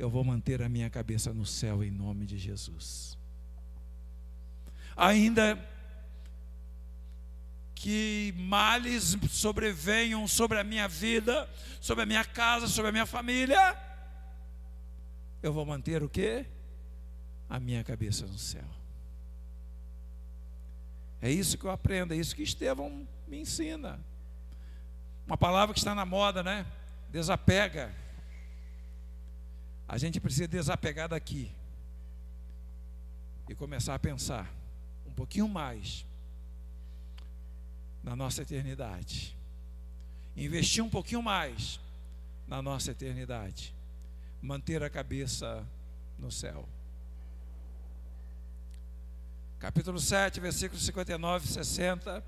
eu 0.00 0.08
vou 0.08 0.24
manter 0.24 0.62
a 0.62 0.68
minha 0.68 0.88
cabeça 0.88 1.34
no 1.34 1.44
céu 1.44 1.84
em 1.84 1.90
nome 1.90 2.24
de 2.24 2.38
Jesus. 2.38 3.18
Ainda 4.96 5.62
que 7.74 8.34
males 8.38 9.14
sobrevenham 9.30 10.26
sobre 10.26 10.58
a 10.58 10.64
minha 10.64 10.88
vida, 10.88 11.46
sobre 11.82 12.04
a 12.04 12.06
minha 12.06 12.24
casa, 12.24 12.66
sobre 12.66 12.88
a 12.88 12.92
minha 12.92 13.04
família, 13.04 13.76
eu 15.42 15.52
vou 15.52 15.66
manter 15.66 16.02
o 16.02 16.08
que? 16.08 16.46
A 17.46 17.60
minha 17.60 17.84
cabeça 17.84 18.26
no 18.26 18.38
céu. 18.38 18.68
É 21.20 21.30
isso 21.30 21.58
que 21.58 21.66
eu 21.66 21.70
aprendo, 21.70 22.14
é 22.14 22.16
isso 22.16 22.34
que 22.34 22.42
Estevão 22.42 23.06
me 23.28 23.38
ensina. 23.38 24.00
Uma 25.26 25.36
palavra 25.36 25.74
que 25.74 25.80
está 25.80 25.94
na 25.94 26.06
moda, 26.06 26.42
né? 26.42 26.64
Desapega. 27.10 27.94
A 29.90 29.98
gente 29.98 30.20
precisa 30.20 30.46
desapegar 30.46 31.08
daqui 31.08 31.50
e 33.48 33.56
começar 33.56 33.92
a 33.92 33.98
pensar 33.98 34.48
um 35.04 35.10
pouquinho 35.10 35.48
mais 35.48 36.06
na 38.00 38.14
nossa 38.14 38.42
eternidade. 38.42 39.36
Investir 40.36 40.84
um 40.84 40.88
pouquinho 40.88 41.20
mais 41.20 41.80
na 42.46 42.62
nossa 42.62 42.92
eternidade. 42.92 43.74
Manter 44.40 44.80
a 44.80 44.88
cabeça 44.88 45.66
no 46.16 46.30
céu. 46.30 46.68
Capítulo 49.58 49.98
7, 49.98 50.38
versículos 50.38 50.86
59 50.86 51.46
e 51.46 51.48
60. 51.48 52.24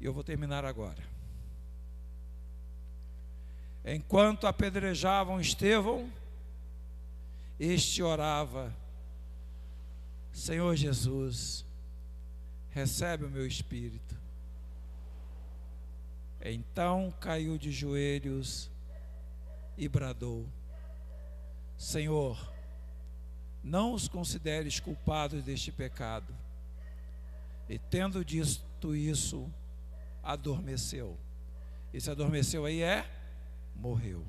E 0.00 0.04
eu 0.04 0.12
vou 0.12 0.24
terminar 0.24 0.64
agora. 0.64 1.04
Enquanto 3.84 4.48
apedrejavam 4.48 5.40
Estevão, 5.40 6.10
este 7.64 8.02
orava: 8.02 8.74
Senhor 10.32 10.74
Jesus, 10.74 11.64
recebe 12.70 13.24
o 13.24 13.30
meu 13.30 13.46
espírito. 13.46 14.16
Então 16.44 17.14
caiu 17.20 17.56
de 17.56 17.70
joelhos 17.70 18.68
e 19.78 19.88
bradou: 19.88 20.48
Senhor, 21.78 22.52
não 23.62 23.94
os 23.94 24.08
consideres 24.08 24.80
culpados 24.80 25.44
deste 25.44 25.70
pecado. 25.70 26.34
E 27.68 27.78
tendo 27.78 28.24
dito 28.24 28.96
isso, 28.96 29.48
adormeceu. 30.20 31.16
Esse 31.94 32.10
adormeceu 32.10 32.64
aí 32.64 32.82
é 32.82 33.08
morreu. 33.76 34.26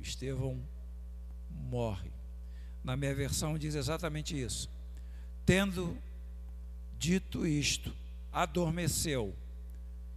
Estevão 0.00 0.62
morre. 1.50 2.10
Na 2.82 2.96
minha 2.96 3.14
versão 3.14 3.58
diz 3.58 3.74
exatamente 3.74 4.40
isso. 4.40 4.70
Tendo 5.44 5.96
dito 6.98 7.46
isto, 7.46 7.94
adormeceu. 8.32 9.34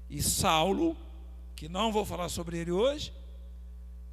E 0.09 0.21
Saulo, 0.21 0.95
que 1.55 1.67
não 1.67 1.91
vou 1.91 2.05
falar 2.05 2.29
sobre 2.29 2.57
ele 2.57 2.71
hoje, 2.71 3.13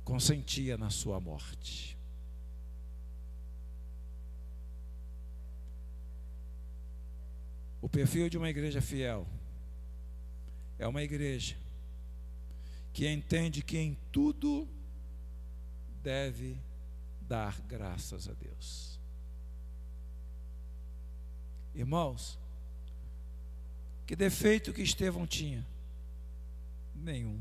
consentia 0.04 0.76
na 0.76 0.90
sua 0.90 1.20
morte. 1.20 1.96
O 7.82 7.88
perfil 7.88 8.28
de 8.28 8.36
uma 8.36 8.50
igreja 8.50 8.80
fiel 8.80 9.26
é 10.78 10.86
uma 10.86 11.02
igreja 11.02 11.56
que 12.92 13.08
entende 13.08 13.62
que 13.62 13.78
em 13.78 13.96
tudo 14.12 14.68
deve 16.02 16.58
dar 17.20 17.60
graças 17.62 18.28
a 18.28 18.32
Deus. 18.32 18.98
Irmãos, 21.74 22.38
que 24.06 24.16
defeito 24.16 24.72
que 24.72 24.82
Estevão 24.82 25.26
tinha? 25.26 25.64
Nenhum. 26.94 27.40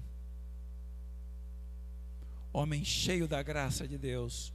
Homem 2.54 2.86
cheio 2.86 3.28
da 3.28 3.42
graça 3.42 3.88
de 3.88 3.98
Deus, 3.98 4.54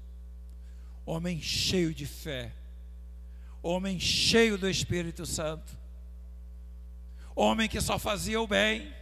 homem 1.06 1.40
cheio 1.40 1.94
de 1.94 2.06
fé, 2.06 2.52
homem 3.62 3.98
cheio 3.98 4.58
do 4.58 4.68
Espírito 4.68 5.24
Santo, 5.24 5.76
homem 7.34 7.68
que 7.68 7.80
só 7.80 7.98
fazia 7.98 8.40
o 8.40 8.46
bem, 8.46 8.92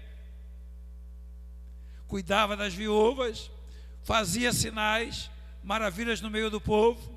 cuidava 2.07 2.57
das 2.57 2.75
viúvas, 2.75 3.51
fazia 4.03 4.53
sinais, 4.53 5.31
maravilhas 5.63 6.21
no 6.21 6.31
meio 6.31 6.51
do 6.51 6.61
povo. 6.61 7.13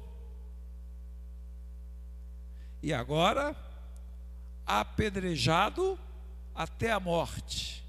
E 2.82 2.94
agora, 2.94 3.56
apedrejado 4.66 6.00
até 6.54 6.92
a 6.92 7.00
morte. 7.00 7.84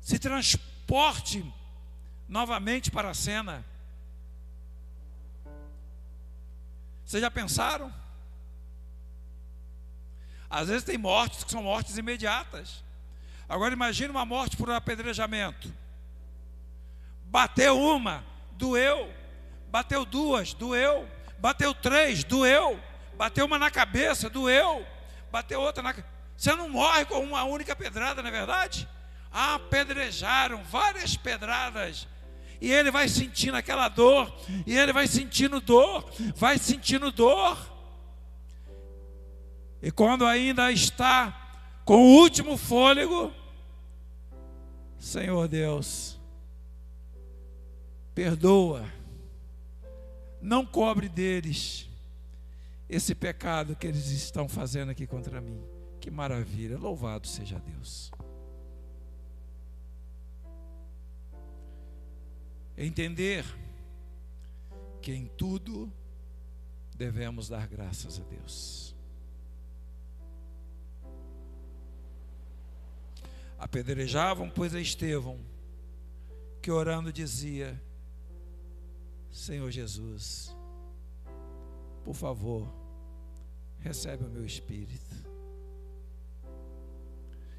Se 0.00 0.18
transporte 0.18 1.44
novamente 2.28 2.90
para 2.90 3.10
a 3.10 3.14
cena. 3.14 3.64
Vocês 7.04 7.20
já 7.20 7.30
pensaram? 7.30 7.92
Às 10.48 10.68
vezes 10.68 10.84
tem 10.84 10.96
mortes 10.96 11.44
que 11.44 11.50
são 11.50 11.62
mortes 11.62 11.98
imediatas. 11.98 12.84
Agora 13.48 13.72
imagine 13.72 14.10
uma 14.10 14.24
morte 14.24 14.56
por 14.56 14.70
apedrejamento. 14.70 15.72
Bateu 17.24 17.80
uma, 17.80 18.24
doeu. 18.52 19.12
Bateu 19.68 20.04
duas, 20.04 20.52
doeu. 20.54 21.08
Bateu 21.38 21.74
três, 21.74 22.24
doeu. 22.24 22.80
Bateu 23.16 23.46
uma 23.46 23.58
na 23.58 23.70
cabeça, 23.70 24.28
doeu. 24.28 24.86
Bateu 25.30 25.60
outra 25.60 25.82
na 25.82 25.94
Você 26.36 26.54
não 26.54 26.68
morre 26.68 27.04
com 27.04 27.20
uma 27.20 27.44
única 27.44 27.76
pedrada, 27.76 28.22
não 28.22 28.28
é 28.28 28.32
verdade? 28.32 28.88
Apedrejaram 29.30 30.62
várias 30.64 31.16
pedradas. 31.16 32.08
E 32.60 32.72
ele 32.72 32.90
vai 32.90 33.08
sentindo 33.08 33.56
aquela 33.56 33.88
dor, 33.88 34.34
e 34.66 34.76
ele 34.78 34.92
vai 34.92 35.06
sentindo 35.06 35.60
dor, 35.60 36.10
vai 36.36 36.56
sentindo 36.56 37.12
dor. 37.12 37.58
E 39.82 39.90
quando 39.90 40.24
ainda 40.24 40.72
está 40.72 41.45
com 41.86 41.94
o 41.98 42.20
último 42.20 42.56
fôlego, 42.56 43.32
Senhor 44.98 45.46
Deus, 45.46 46.18
perdoa, 48.12 48.84
não 50.42 50.66
cobre 50.66 51.08
deles 51.08 51.88
esse 52.88 53.14
pecado 53.14 53.76
que 53.76 53.86
eles 53.86 54.10
estão 54.10 54.48
fazendo 54.48 54.90
aqui 54.90 55.06
contra 55.06 55.40
mim. 55.40 55.62
Que 56.00 56.10
maravilha, 56.10 56.76
louvado 56.76 57.26
seja 57.26 57.58
Deus. 57.60 58.10
Entender 62.76 63.44
que 65.00 65.12
em 65.12 65.26
tudo 65.26 65.90
devemos 66.96 67.48
dar 67.48 67.66
graças 67.68 68.20
a 68.20 68.24
Deus. 68.24 68.85
Apedrejavam, 73.58 74.50
pois, 74.50 74.74
a 74.74 74.80
Estevão, 74.80 75.38
que 76.60 76.70
orando 76.70 77.12
dizia: 77.12 77.80
Senhor 79.30 79.70
Jesus, 79.70 80.54
por 82.04 82.14
favor, 82.14 82.66
recebe 83.80 84.24
o 84.24 84.28
meu 84.28 84.44
espírito. 84.44 85.16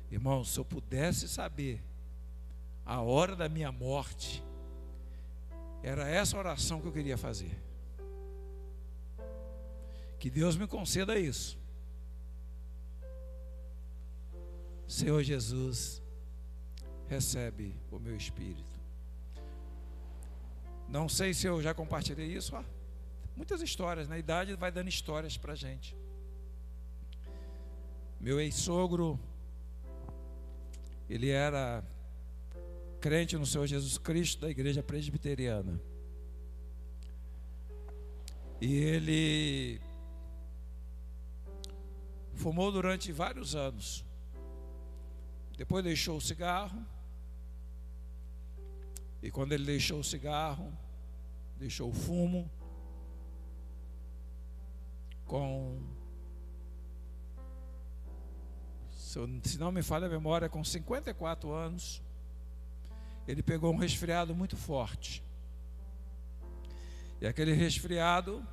Irmão, 0.10 0.44
se 0.44 0.58
eu 0.58 0.66
pudesse 0.66 1.28
saber 1.28 1.82
a 2.86 3.02
hora 3.02 3.36
da 3.36 3.50
minha 3.50 3.72
morte, 3.72 4.44
era 5.84 6.08
essa 6.08 6.38
oração 6.38 6.80
que 6.80 6.88
eu 6.88 6.94
queria 6.94 7.18
fazer. 7.18 7.58
Que 10.20 10.30
Deus 10.30 10.56
me 10.56 10.66
conceda 10.68 11.18
isso. 11.20 11.58
Senhor 14.88 15.22
Jesus, 15.22 16.02
recebe 17.08 17.76
o 17.92 18.00
meu 18.00 18.16
espírito. 18.16 18.78
Não 20.88 21.10
sei 21.10 21.34
se 21.34 21.46
eu 21.46 21.62
já 21.62 21.74
compartilhei 21.74 22.28
isso. 22.28 22.56
Ó. 22.56 22.64
Muitas 23.36 23.62
histórias, 23.62 24.08
na 24.08 24.16
né? 24.16 24.20
idade 24.20 24.56
vai 24.56 24.72
dando 24.72 24.88
histórias 24.88 25.38
para 25.38 25.54
gente. 25.54 25.96
Meu 28.20 28.40
ex-sogro, 28.40 29.20
ele 31.10 31.30
era 31.30 31.84
crente 33.00 33.38
no 33.38 33.46
Senhor 33.46 33.68
Jesus 33.68 33.98
Cristo 33.98 34.42
da 34.42 34.50
igreja 34.50 34.82
presbiteriana. 34.82 35.80
E 38.60 38.74
ele 38.74 39.82
fumou 42.34 42.72
durante 42.72 43.12
vários 43.12 43.54
anos. 43.54 44.07
Depois 45.58 45.84
deixou 45.84 46.18
o 46.18 46.22
cigarro 46.22 46.86
E 49.22 49.32
quando 49.32 49.52
ele 49.54 49.66
deixou 49.66 50.00
o 50.00 50.04
cigarro, 50.04 50.72
deixou 51.58 51.90
o 51.90 51.94
fumo, 51.94 52.50
com, 55.26 55.82
se 59.44 59.58
não 59.58 59.72
me 59.72 59.82
falha 59.82 60.06
a 60.06 60.10
memória, 60.10 60.48
com 60.48 60.64
54 60.64 61.52
anos, 61.52 62.02
ele 63.28 63.44
pegou 63.44 63.74
um 63.74 63.78
resfriado 63.78 64.36
muito 64.36 64.56
forte. 64.56 65.24
E 67.20 67.26
aquele 67.26 67.52
resfriado 67.54 68.48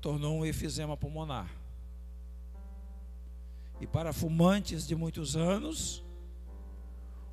tornou 0.00 0.40
um 0.40 0.44
efizema 0.44 0.96
pulmonar. 0.96 1.61
E 3.82 3.86
para 3.86 4.12
fumantes 4.12 4.86
de 4.86 4.94
muitos 4.94 5.34
anos, 5.34 6.04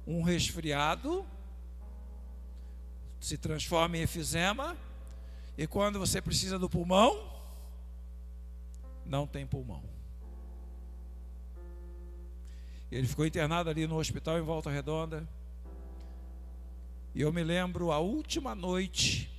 um 0.08 0.24
resfriado 0.24 1.24
se 3.20 3.38
transforma 3.38 3.98
em 3.98 4.02
efizema, 4.02 4.76
e 5.56 5.68
quando 5.68 6.00
você 6.00 6.20
precisa 6.20 6.58
do 6.58 6.68
pulmão, 6.68 7.32
não 9.06 9.28
tem 9.28 9.46
pulmão. 9.46 9.84
Ele 12.92 13.06
ficou 13.06 13.28
internado 13.28 13.70
ali 13.70 13.86
no 13.86 14.00
hospital 14.00 14.40
em 14.40 14.42
Volta 14.42 14.72
Redonda. 14.72 15.30
E 17.14 17.22
eu 17.22 17.32
me 17.32 17.44
lembro 17.44 17.92
a 17.92 18.00
última 18.00 18.56
noite 18.56 19.30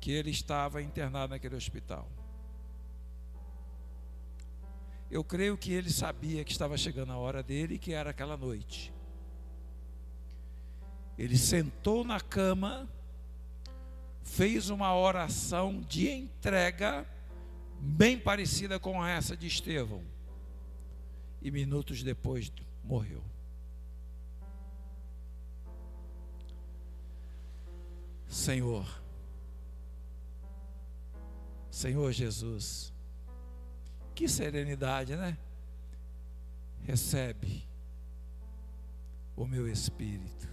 que 0.00 0.10
ele 0.10 0.30
estava 0.30 0.80
internado 0.80 1.34
naquele 1.34 1.54
hospital. 1.56 2.08
Eu 5.10 5.24
creio 5.24 5.56
que 5.56 5.72
ele 5.72 5.90
sabia 5.90 6.44
que 6.44 6.52
estava 6.52 6.76
chegando 6.76 7.12
a 7.12 7.16
hora 7.16 7.42
dele 7.42 7.78
que 7.78 7.92
era 7.92 8.10
aquela 8.10 8.36
noite. 8.36 8.92
Ele 11.16 11.36
sentou 11.36 12.04
na 12.04 12.20
cama, 12.20 12.88
fez 14.22 14.68
uma 14.68 14.94
oração 14.94 15.80
de 15.80 16.10
entrega, 16.10 17.06
bem 17.80 18.18
parecida 18.18 18.78
com 18.78 19.04
essa 19.04 19.36
de 19.36 19.46
Estevão, 19.46 20.04
e 21.40 21.50
minutos 21.50 22.02
depois 22.02 22.52
morreu. 22.84 23.24
Senhor, 28.28 29.02
Senhor 31.70 32.12
Jesus, 32.12 32.92
que 34.18 34.26
serenidade, 34.26 35.14
né? 35.14 35.38
Recebe 36.82 37.64
o 39.36 39.46
meu 39.46 39.68
espírito. 39.68 40.48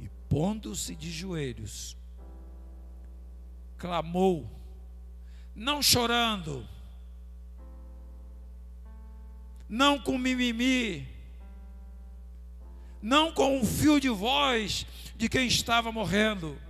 E 0.00 0.08
pondo-se 0.28 0.96
de 0.96 1.08
joelhos, 1.12 1.96
clamou, 3.76 4.50
não 5.54 5.80
chorando, 5.80 6.68
não 9.68 9.96
com 9.96 10.18
mimimi, 10.18 11.06
não 13.00 13.30
com 13.30 13.60
um 13.60 13.64
fio 13.64 14.00
de 14.00 14.08
voz 14.08 14.84
de 15.14 15.28
quem 15.28 15.46
estava 15.46 15.92
morrendo, 15.92 16.60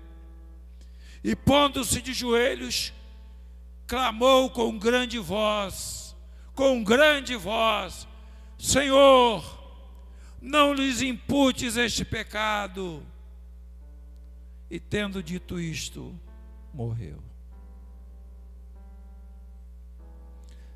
e 1.24 1.34
pondo-se 1.34 2.02
de 2.02 2.12
joelhos, 2.12 2.92
clamou 3.88 4.50
com 4.50 4.78
grande 4.78 5.18
voz, 5.18 6.14
com 6.54 6.84
grande 6.84 7.34
voz: 7.34 8.06
Senhor, 8.58 9.42
não 10.40 10.74
lhes 10.74 11.00
imputes 11.00 11.76
este 11.76 12.04
pecado. 12.04 13.04
E 14.70 14.78
tendo 14.78 15.22
dito 15.22 15.58
isto, 15.58 16.14
morreu. 16.74 17.18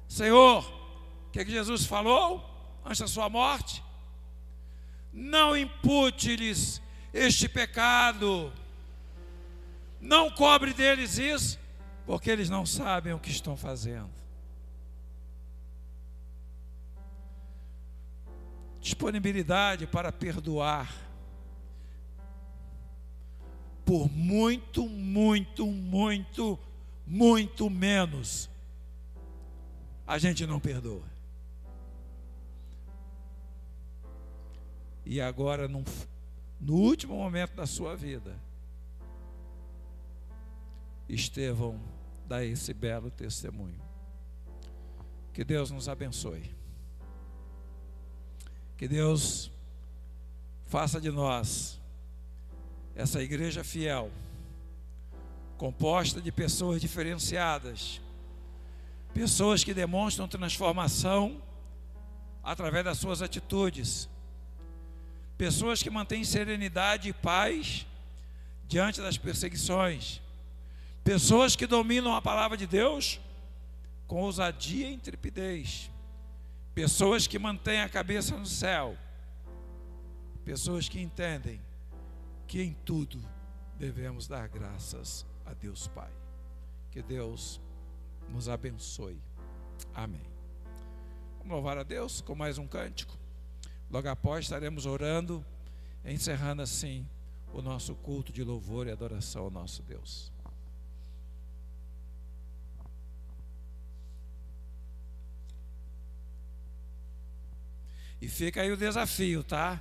Senhor, 0.09 0.65
o 1.27 1.31
que, 1.31 1.41
é 1.41 1.45
que 1.45 1.51
Jesus 1.51 1.85
falou 1.85 2.43
antes 2.85 3.01
da 3.01 3.07
sua 3.07 3.29
morte? 3.29 3.85
Não 5.13 5.55
impute-lhes 5.55 6.81
este 7.13 7.47
pecado, 7.47 8.51
não 10.01 10.31
cobre 10.31 10.73
deles 10.73 11.19
isso, 11.19 11.59
porque 12.07 12.31
eles 12.31 12.49
não 12.49 12.67
sabem 12.67 13.13
o 13.13 13.19
que 13.19 13.31
estão 13.31 13.57
fazendo. 13.57 14.11
Disponibilidade 18.81 19.87
para 19.87 20.11
perdoar 20.11 20.93
por 23.85 24.11
muito, 24.11 24.89
muito, 24.89 25.67
muito, 25.67 26.59
muito 27.07 27.69
menos 27.69 28.51
a 30.07 30.19
gente 30.19 30.47
não 30.47 30.61
perdoa. 30.61 31.05
E 35.05 35.21
agora, 35.21 35.67
no, 35.69 35.85
último 36.69 37.17
momento 37.17 37.55
da 37.55 37.67
sua 37.67 37.97
vida, 37.97 38.37
Estevão 41.15 41.79
dá 42.27 42.43
esse 42.43 42.73
belo 42.73 43.11
testemunho. 43.11 43.81
Que 45.35 45.45
Deus 45.45 45.71
nos 45.71 45.87
abençoe. 45.87 46.51
Que 48.79 48.89
Deus 48.89 49.51
faça 50.67 50.99
de 50.99 51.11
nós 51.11 51.79
essa 52.95 53.23
igreja 53.23 53.63
fiel, 53.63 54.11
composta 55.59 56.19
de 56.19 56.33
pessoas 56.33 56.81
diferenciadas, 56.81 58.01
pessoas 59.13 59.63
que 59.63 59.75
demonstram 59.75 60.27
transformação 60.27 61.43
através 62.43 62.87
das 62.87 62.97
suas 62.97 63.21
atitudes, 63.21 64.09
pessoas 65.37 65.83
que 65.83 65.91
mantêm 65.91 66.25
serenidade 66.25 67.11
e 67.11 67.13
paz 67.13 67.87
diante 68.67 69.03
das 69.03 69.19
perseguições 69.19 70.22
Pessoas 71.05 71.57
que 71.57 71.67
dominam 71.67 72.15
a 72.15 72.23
palavra 72.23 72.57
de 72.57 72.67
Deus 72.67 73.21
com 74.07 74.23
ousadia 74.23 74.89
e 74.89 74.95
intrepidez. 74.95 75.91
Pessoas 76.75 77.27
que 77.27 77.39
mantêm 77.39 77.81
a 77.81 77.89
cabeça 77.89 78.37
no 78.37 78.47
céu. 78.47 78.97
Pessoas 80.45 80.89
que 80.89 81.01
entendem 81.01 81.61
que 82.47 82.63
em 82.63 82.73
tudo 82.85 83.19
devemos 83.79 84.29
dar 84.29 84.49
graças 84.49 85.27
a 85.45 85.53
Deus 85.55 85.89
Pai. 85.89 86.11
Que 86.91 87.03
Deus 87.03 87.61
nos 88.29 88.49
abençoe. 88.49 89.21
Amém. 89.95 90.27
Vamos 91.39 91.55
louvar 91.55 91.79
a 91.79 91.83
Deus 91.83 92.21
com 92.21 92.35
mais 92.35 92.59
um 92.59 92.67
cântico. 92.67 93.19
Logo 93.91 94.09
após 94.09 94.45
estaremos 94.45 94.87
orando, 94.87 95.45
encerrando 96.05 96.63
assim 96.63 97.07
o 97.53 97.61
nosso 97.61 97.95
culto 97.97 98.33
de 98.33 98.45
louvor 98.45 98.87
e 98.87 98.91
adoração 98.93 99.45
ao 99.45 99.51
nosso 99.51 99.83
Deus. 99.83 100.33
E 108.23 108.29
fica 108.29 108.63
aí 108.63 108.71
o 108.71 108.77
desafio, 108.77 109.43
tá? 109.43 109.81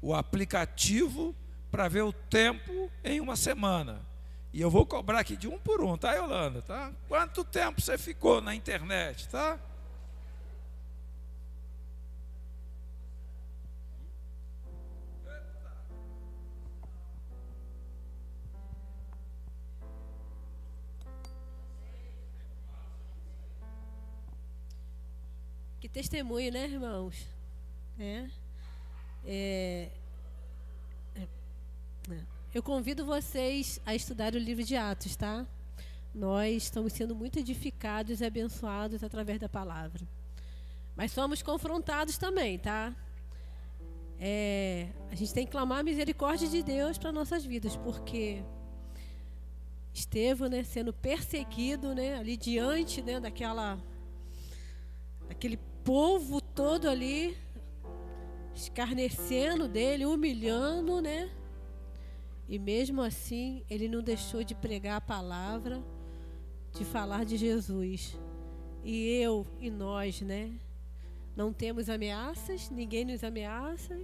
O 0.00 0.14
aplicativo 0.14 1.34
para 1.68 1.88
ver 1.88 2.02
o 2.02 2.12
tempo 2.12 2.88
em 3.02 3.20
uma 3.20 3.34
semana. 3.34 4.06
E 4.52 4.60
eu 4.60 4.70
vou 4.70 4.86
cobrar 4.86 5.18
aqui 5.18 5.36
de 5.36 5.48
um 5.48 5.58
por 5.58 5.80
um, 5.82 5.98
tá, 5.98 6.12
Yolanda? 6.12 6.62
Tá? 6.62 6.92
Quanto 7.08 7.42
tempo 7.42 7.80
você 7.80 7.98
ficou 7.98 8.40
na 8.40 8.54
internet, 8.54 9.28
tá? 9.28 9.58
Que 25.80 25.88
testemunho, 25.88 26.52
né, 26.52 26.66
irmãos? 26.66 27.39
É, 28.02 28.26
é, 29.26 29.90
é, 31.16 31.28
eu 32.54 32.62
convido 32.62 33.04
vocês 33.04 33.78
a 33.84 33.94
estudar 33.94 34.34
o 34.34 34.38
livro 34.38 34.64
de 34.64 34.74
Atos, 34.74 35.16
tá? 35.16 35.46
Nós 36.14 36.62
estamos 36.62 36.94
sendo 36.94 37.14
muito 37.14 37.38
edificados 37.38 38.22
e 38.22 38.24
abençoados 38.24 39.04
através 39.04 39.38
da 39.38 39.50
palavra. 39.50 40.00
Mas 40.96 41.12
somos 41.12 41.42
confrontados 41.42 42.16
também, 42.16 42.58
tá? 42.58 42.96
É, 44.18 44.88
a 45.10 45.14
gente 45.14 45.34
tem 45.34 45.44
que 45.44 45.52
clamar 45.52 45.80
a 45.80 45.82
misericórdia 45.82 46.48
de 46.48 46.62
Deus 46.62 46.96
para 46.96 47.12
nossas 47.12 47.44
vidas, 47.44 47.76
porque 47.76 48.42
Estevão, 49.92 50.48
né, 50.48 50.64
sendo 50.64 50.90
perseguido, 50.90 51.94
né, 51.94 52.14
ali 52.14 52.38
diante, 52.38 53.02
né, 53.02 53.20
daquela, 53.20 53.78
daquele 55.28 55.58
povo 55.84 56.40
todo 56.40 56.88
ali, 56.88 57.36
escarnecendo 58.60 59.66
dele, 59.66 60.04
humilhando, 60.04 61.00
né? 61.00 61.30
E 62.48 62.58
mesmo 62.58 63.00
assim, 63.00 63.64
ele 63.70 63.88
não 63.88 64.02
deixou 64.02 64.42
de 64.42 64.54
pregar 64.54 64.96
a 64.96 65.00
palavra, 65.00 65.82
de 66.72 66.84
falar 66.84 67.24
de 67.24 67.36
Jesus. 67.36 68.18
E 68.84 69.06
eu 69.22 69.46
e 69.60 69.70
nós, 69.70 70.20
né? 70.20 70.52
Não 71.36 71.52
temos 71.52 71.88
ameaças, 71.88 72.68
ninguém 72.70 73.04
nos 73.04 73.22
ameaça, 73.22 73.98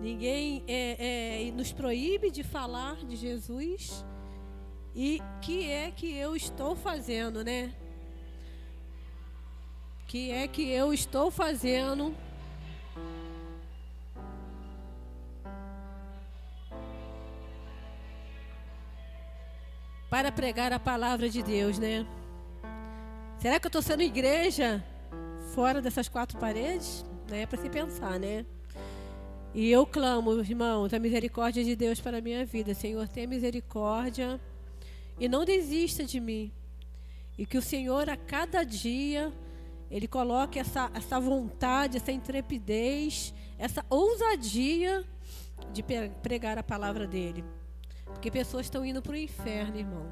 ninguém 0.00 0.64
é, 0.66 1.46
é, 1.46 1.50
nos 1.52 1.72
proíbe 1.72 2.30
de 2.30 2.42
falar 2.42 2.96
de 2.96 3.16
Jesus. 3.16 4.04
E 4.94 5.22
que 5.40 5.70
é 5.70 5.90
que 5.90 6.12
eu 6.12 6.34
estou 6.34 6.74
fazendo, 6.74 7.44
né? 7.44 7.72
Que 10.06 10.32
é 10.32 10.48
que 10.48 10.68
eu 10.70 10.92
estou 10.92 11.30
fazendo 11.30 12.16
para 20.18 20.32
pregar 20.32 20.72
a 20.72 20.80
palavra 20.80 21.30
de 21.30 21.40
Deus, 21.44 21.78
né? 21.78 22.04
Será 23.38 23.60
que 23.60 23.66
eu 23.66 23.68
estou 23.68 23.80
sendo 23.80 24.02
igreja 24.02 24.84
fora 25.54 25.80
dessas 25.80 26.08
quatro 26.08 26.36
paredes? 26.36 27.04
É 27.30 27.46
para 27.46 27.56
se 27.56 27.70
pensar, 27.70 28.18
né? 28.18 28.44
E 29.54 29.70
eu 29.70 29.86
clamo, 29.86 30.40
irmãos, 30.40 30.92
a 30.92 30.98
misericórdia 30.98 31.62
de 31.62 31.76
Deus 31.76 32.00
para 32.00 32.18
a 32.18 32.20
minha 32.20 32.44
vida. 32.44 32.74
Senhor, 32.74 33.06
tenha 33.06 33.28
misericórdia 33.28 34.40
e 35.20 35.28
não 35.28 35.44
desista 35.44 36.02
de 36.02 36.18
mim. 36.18 36.50
E 37.38 37.46
que 37.46 37.56
o 37.56 37.62
Senhor, 37.62 38.10
a 38.10 38.16
cada 38.16 38.64
dia, 38.64 39.32
Ele 39.88 40.08
coloque 40.08 40.58
essa, 40.58 40.90
essa 40.94 41.20
vontade, 41.20 41.96
essa 41.96 42.10
intrepidez, 42.10 43.32
essa 43.56 43.86
ousadia 43.88 45.04
de 45.72 45.84
pregar 46.20 46.58
a 46.58 46.62
palavra 46.64 47.06
dEle. 47.06 47.44
Porque 48.08 48.30
pessoas 48.30 48.66
estão 48.66 48.84
indo 48.84 49.00
para 49.00 49.12
o 49.12 49.16
inferno, 49.16 49.78
irmão. 49.78 50.06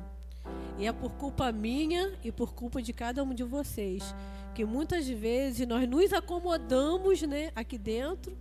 E 0.78 0.86
é 0.86 0.92
por 0.92 1.10
culpa 1.12 1.50
minha 1.50 2.12
e 2.22 2.30
por 2.30 2.54
culpa 2.54 2.82
de 2.82 2.92
cada 2.92 3.22
um 3.22 3.32
de 3.34 3.42
vocês. 3.42 4.14
Que 4.54 4.64
muitas 4.64 5.08
vezes 5.08 5.66
nós 5.66 5.88
nos 5.88 6.12
acomodamos 6.12 7.22
né, 7.22 7.50
aqui 7.54 7.78
dentro 7.78 8.36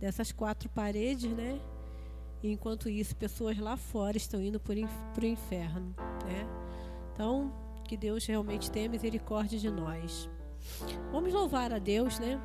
dessas 0.00 0.32
quatro 0.32 0.68
paredes, 0.68 1.30
né? 1.30 1.58
E 2.42 2.50
enquanto 2.52 2.88
isso, 2.88 3.16
pessoas 3.16 3.58
lá 3.58 3.76
fora 3.76 4.16
estão 4.16 4.40
indo 4.40 4.60
para 4.60 4.74
o 4.74 5.26
inferno. 5.26 5.94
Né? 6.24 6.46
Então, 7.12 7.52
que 7.84 7.96
Deus 7.96 8.26
realmente 8.26 8.70
tenha 8.70 8.88
misericórdia 8.88 9.58
de 9.58 9.70
nós. 9.70 10.28
Vamos 11.10 11.32
louvar 11.32 11.72
a 11.72 11.78
Deus, 11.78 12.18
né? 12.18 12.40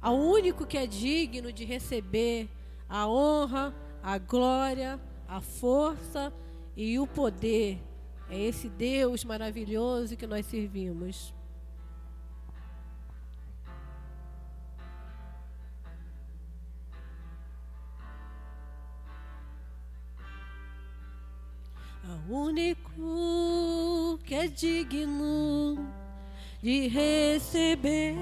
Ao 0.00 0.14
único 0.14 0.66
que 0.66 0.76
é 0.76 0.86
digno 0.86 1.52
de 1.52 1.64
receber 1.64 2.48
a 2.88 3.08
honra, 3.08 3.74
a 4.02 4.18
glória, 4.18 5.00
a 5.28 5.40
força 5.40 6.32
e 6.76 6.98
o 6.98 7.06
poder. 7.06 7.78
É 8.28 8.38
esse 8.38 8.68
Deus 8.68 9.24
maravilhoso 9.24 10.16
que 10.16 10.26
nós 10.26 10.46
servimos. 10.46 11.34
O 22.28 22.32
único 22.32 24.18
que 24.24 24.34
é 24.34 24.48
digno 24.48 25.86
de 26.60 26.88
receber 26.88 28.14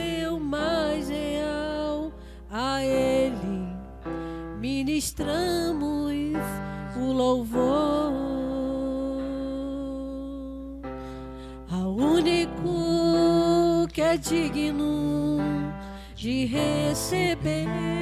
mais 0.41 1.11
real, 1.11 2.11
a 2.51 2.83
Ele 2.83 3.69
ministramos 4.59 6.39
o 6.97 7.13
louvor. 7.13 8.15
Ao 11.71 11.95
único 11.95 13.87
que 13.93 14.01
é 14.01 14.17
digno 14.17 15.37
de 16.15 16.47
receber 16.47 17.98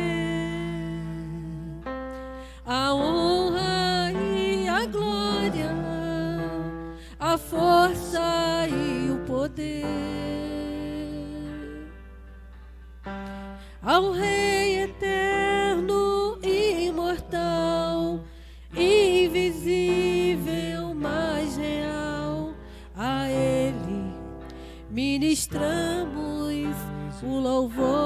o 27.56 28.05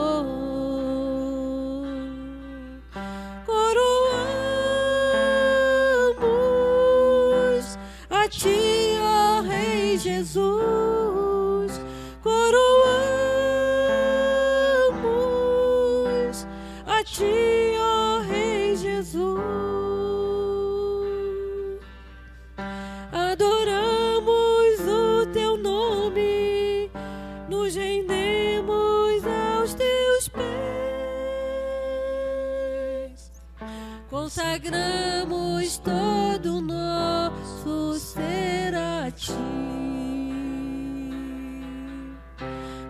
consagramos 34.31 35.79
todo 35.79 36.59
o 36.59 36.61
nosso 36.61 37.99
ser 37.99 38.73
a 38.77 39.11
ti. 39.11 39.33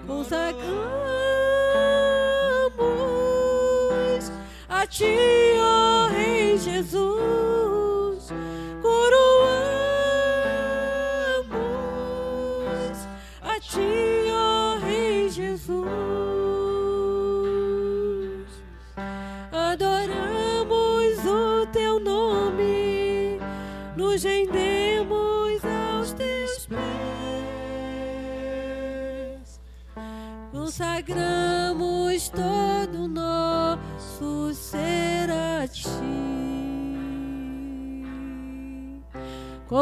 Consagramos 0.07 0.61
a 4.69 4.87
ti, 4.87 5.40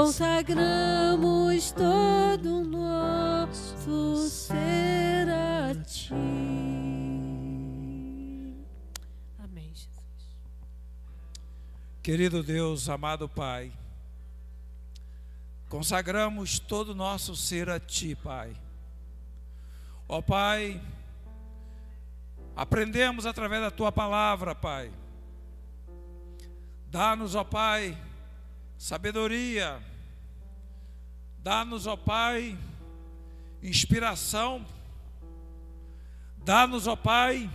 Consagramos 0.09 1.71
todo 1.71 2.61
o 2.61 2.65
nosso 2.65 4.27
ser 4.31 5.29
a 5.29 5.75
ti. 5.85 6.15
Amém, 9.39 9.69
Jesus. 9.75 9.91
Querido 12.03 12.43
Deus, 12.43 12.89
amado 12.89 13.29
Pai, 13.29 13.71
Consagramos 15.69 16.59
todo 16.59 16.93
o 16.93 16.95
nosso 16.95 17.37
ser 17.37 17.69
a 17.69 17.79
Ti, 17.79 18.15
Pai. 18.15 18.57
Ó 20.09 20.23
Pai, 20.23 20.81
aprendemos 22.57 23.27
através 23.27 23.61
da 23.61 23.71
Tua 23.71 23.93
palavra, 23.93 24.55
Pai. 24.55 24.91
Dá-nos, 26.87 27.35
ó 27.35 27.45
Pai, 27.45 27.95
sabedoria. 28.79 29.98
Dá-nos, 31.49 31.87
ó 31.87 31.97
Pai, 31.97 32.59
inspiração. 33.63 34.67
Dá-nos, 36.45 36.87
ó 36.87 36.95
Pai, 36.95 37.51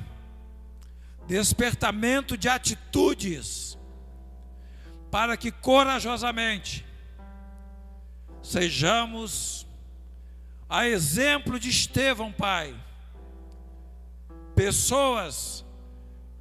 despertamento 1.28 2.36
de 2.36 2.50
atitudes, 2.50 3.78
para 5.12 5.38
que 5.38 5.52
corajosamente 5.52 6.84
sejamos 8.42 9.68
a 10.68 10.88
exemplo 10.88 11.60
de 11.60 11.70
Estevão, 11.70 12.32
Pai, 12.32 12.76
pessoas 14.56 15.64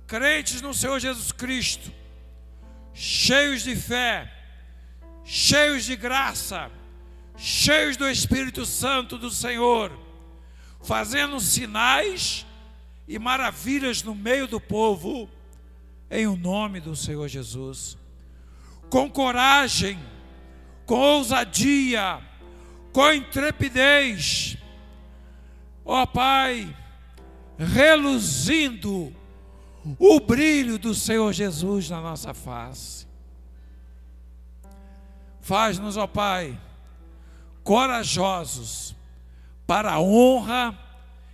crentes 0.06 0.62
no 0.62 0.72
Senhor 0.72 0.98
Jesus 0.98 1.30
Cristo, 1.32 1.92
cheios 2.94 3.60
de 3.60 3.76
fé, 3.76 4.32
cheios 5.22 5.84
de 5.84 5.94
graça, 5.96 6.70
cheios 7.36 7.96
do 7.96 8.08
Espírito 8.08 8.64
Santo 8.64 9.18
do 9.18 9.30
Senhor, 9.30 9.92
fazendo 10.82 11.38
sinais 11.40 12.46
e 13.06 13.18
maravilhas 13.18 14.02
no 14.02 14.14
meio 14.14 14.46
do 14.46 14.60
povo, 14.60 15.28
em 16.10 16.26
o 16.26 16.36
nome 16.36 16.80
do 16.80 16.94
Senhor 16.94 17.28
Jesus. 17.28 17.96
Com 18.90 19.10
coragem, 19.10 19.98
com 20.86 20.98
ousadia, 20.98 22.20
com 22.92 23.12
intrepidez, 23.12 24.56
ó 25.84 26.04
Pai, 26.04 26.76
reluzindo 27.58 29.14
o 29.98 30.20
brilho 30.20 30.78
do 30.78 30.94
Senhor 30.94 31.32
Jesus 31.32 31.88
na 31.90 32.00
nossa 32.00 32.32
face. 32.34 33.06
Faz-nos, 35.40 35.96
ó 35.96 36.06
Pai, 36.06 36.58
corajosos 37.62 38.94
para 39.66 39.92
a 39.92 40.00
honra 40.00 40.78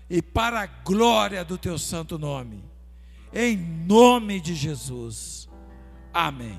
e 0.09 0.23
para 0.23 0.61
a 0.63 0.67
glória 0.67 1.45
do 1.45 1.59
teu 1.59 1.79
santo 1.79 2.19
nome. 2.19 2.65
Em 3.33 3.57
nome 3.57 4.41
de 4.41 4.55
Jesus. 4.55 5.49
Amém. 6.13 6.59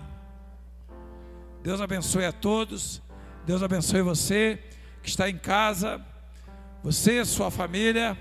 Deus 1.63 1.82
abençoe 1.82 2.26
a 2.26 2.32
todos. 2.32 3.01
Deus 3.45 3.63
abençoe 3.63 4.01
você 4.01 4.61
que 5.01 5.09
está 5.09 5.30
em 5.30 5.38
casa, 5.38 6.05
você, 6.84 7.26
sua 7.26 7.49
família. 7.49 8.17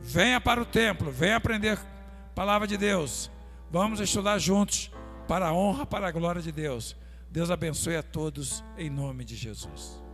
Venha 0.00 0.40
para 0.40 0.62
o 0.62 0.64
templo, 0.64 1.10
venha 1.10 1.36
aprender 1.36 1.76
a 1.76 2.34
palavra 2.34 2.66
de 2.66 2.76
Deus. 2.76 3.30
Vamos 3.70 4.00
estudar 4.00 4.38
juntos 4.38 4.90
para 5.26 5.48
a 5.48 5.52
honra, 5.52 5.84
para 5.84 6.08
a 6.08 6.12
glória 6.12 6.40
de 6.40 6.52
Deus. 6.52 6.96
Deus 7.30 7.50
abençoe 7.50 7.96
a 7.96 8.02
todos 8.02 8.64
em 8.78 8.88
nome 8.88 9.24
de 9.24 9.36
Jesus. 9.36 10.07